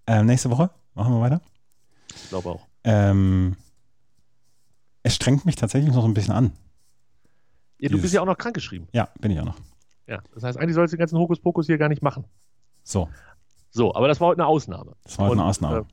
[0.07, 1.41] Ähm, nächste Woche machen wir weiter.
[2.15, 2.67] Ich glaube auch.
[2.83, 3.55] Ähm,
[5.03, 6.51] es strengt mich tatsächlich noch so ein bisschen an.
[7.79, 8.87] Ja, du bist ja auch noch krankgeschrieben.
[8.93, 9.57] Ja, bin ich auch noch.
[10.07, 12.25] Ja, das heißt, eigentlich sollst du den ganzen Hokuspokus hier gar nicht machen.
[12.83, 13.09] So,
[13.73, 14.93] So, aber das war heute eine Ausnahme.
[15.03, 15.79] das war heute eine Ausnahme.
[15.79, 15.83] äh,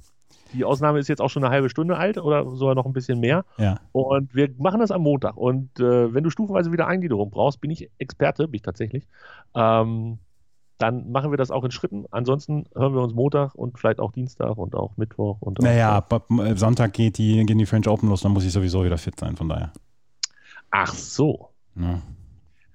[0.53, 3.21] die Ausnahme ist jetzt auch schon eine halbe Stunde alt oder sogar noch ein bisschen
[3.21, 3.45] mehr.
[3.57, 3.81] ja.
[3.93, 5.37] Und wir machen das am Montag.
[5.37, 9.07] Und äh, wenn du stufenweise wieder Eingliederung brauchst, bin ich Experte, bin ich tatsächlich.
[9.55, 10.19] Ähm,
[10.77, 12.05] dann machen wir das auch in Schritten.
[12.11, 15.97] Ansonsten hören wir uns Montag und vielleicht auch Dienstag und auch Mittwoch und auch Naja,
[15.97, 18.99] ab äh, Sonntag geht die, gehen die French Open los, dann muss ich sowieso wieder
[18.99, 19.73] fit sein, von daher.
[20.71, 21.51] Ach so.
[21.77, 22.01] Ja.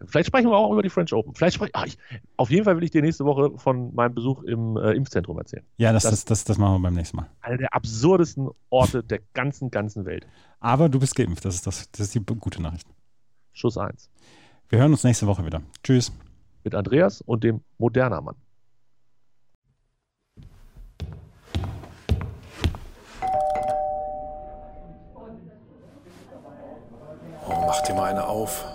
[0.05, 1.33] Vielleicht sprechen wir auch über die French Open.
[1.35, 1.97] Vielleicht sprech, ah, ach, ich,
[2.35, 5.63] auf jeden Fall will ich dir nächste Woche von meinem Besuch im äh, Impfzentrum erzählen.
[5.77, 7.29] Ja, das, das, das, das, machen wir beim nächsten Mal.
[7.41, 10.27] Einer der absurdesten Orte der ganzen, ganzen Welt.
[10.59, 12.87] Aber du bist geimpft, das ist, das, das ist die gute Nachricht.
[13.53, 14.09] Schuss 1.
[14.67, 15.61] Wir hören uns nächste Woche wieder.
[15.81, 16.11] Tschüss.
[16.63, 18.35] Mit Andreas und dem Moderner Mann.
[27.47, 28.74] Oh, mach dir mal eine auf.